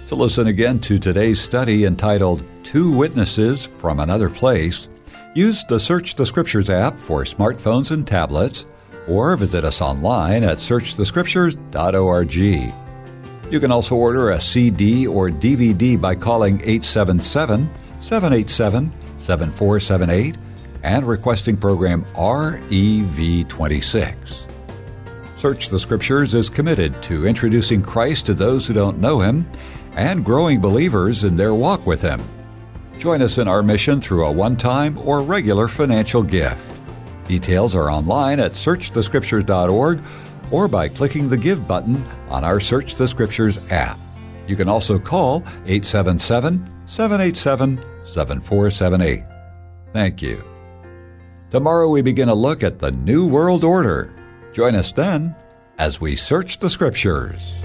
To 0.07 0.15
listen 0.15 0.47
again 0.47 0.79
to 0.81 0.99
today's 0.99 1.39
study 1.41 1.85
entitled 1.85 2.43
Two 2.63 2.91
Witnesses 2.91 3.65
from 3.65 3.99
Another 3.99 4.29
Place, 4.29 4.87
use 5.33 5.63
the 5.65 5.79
Search 5.79 6.13
the 6.15 6.25
Scriptures 6.25 6.69
app 6.69 6.99
for 6.99 7.23
smartphones 7.23 7.91
and 7.91 8.07
tablets, 8.07 8.65
or 9.07 9.35
visit 9.35 9.65
us 9.65 9.81
online 9.81 10.43
at 10.43 10.57
searchthescriptures.org. 10.57 12.35
You 13.51 13.59
can 13.59 13.71
also 13.71 13.95
order 13.95 14.29
a 14.29 14.39
CD 14.39 15.07
or 15.07 15.29
DVD 15.29 15.99
by 15.99 16.15
calling 16.15 16.61
877 16.61 17.69
787 18.01 18.93
7478 19.17 20.37
and 20.83 21.05
requesting 21.05 21.57
program 21.57 22.05
REV26. 22.13 24.52
Search 25.43 25.67
the 25.67 25.77
Scriptures 25.77 26.35
is 26.35 26.47
committed 26.47 27.03
to 27.03 27.27
introducing 27.27 27.81
Christ 27.81 28.25
to 28.27 28.33
those 28.33 28.65
who 28.65 28.73
don't 28.73 28.99
know 28.99 29.19
Him 29.19 29.45
and 29.97 30.23
growing 30.23 30.61
believers 30.61 31.25
in 31.25 31.35
their 31.35 31.53
walk 31.53 31.85
with 31.85 32.01
Him. 32.01 32.21
Join 32.97 33.21
us 33.21 33.37
in 33.37 33.49
our 33.49 33.61
mission 33.61 33.99
through 33.99 34.25
a 34.25 34.31
one 34.31 34.55
time 34.55 34.97
or 34.99 35.21
regular 35.21 35.67
financial 35.67 36.23
gift. 36.23 36.71
Details 37.27 37.75
are 37.75 37.91
online 37.91 38.39
at 38.39 38.53
searchthescriptures.org 38.53 40.01
or 40.49 40.69
by 40.69 40.87
clicking 40.87 41.27
the 41.27 41.35
Give 41.35 41.67
button 41.67 42.01
on 42.29 42.45
our 42.45 42.61
Search 42.61 42.95
the 42.95 43.05
Scriptures 43.05 43.59
app. 43.69 43.99
You 44.47 44.55
can 44.55 44.69
also 44.69 44.97
call 44.97 45.39
877 45.65 46.65
787 46.85 47.83
7478. 48.05 49.23
Thank 49.91 50.21
you. 50.21 50.41
Tomorrow 51.51 51.89
we 51.89 52.01
begin 52.01 52.29
a 52.29 52.33
look 52.33 52.63
at 52.63 52.79
the 52.79 52.91
New 52.91 53.27
World 53.27 53.65
Order. 53.65 54.22
Join 54.53 54.75
us 54.75 54.91
then 54.91 55.35
as 55.79 55.99
we 55.99 56.15
search 56.15 56.59
the 56.59 56.69
Scriptures. 56.69 57.55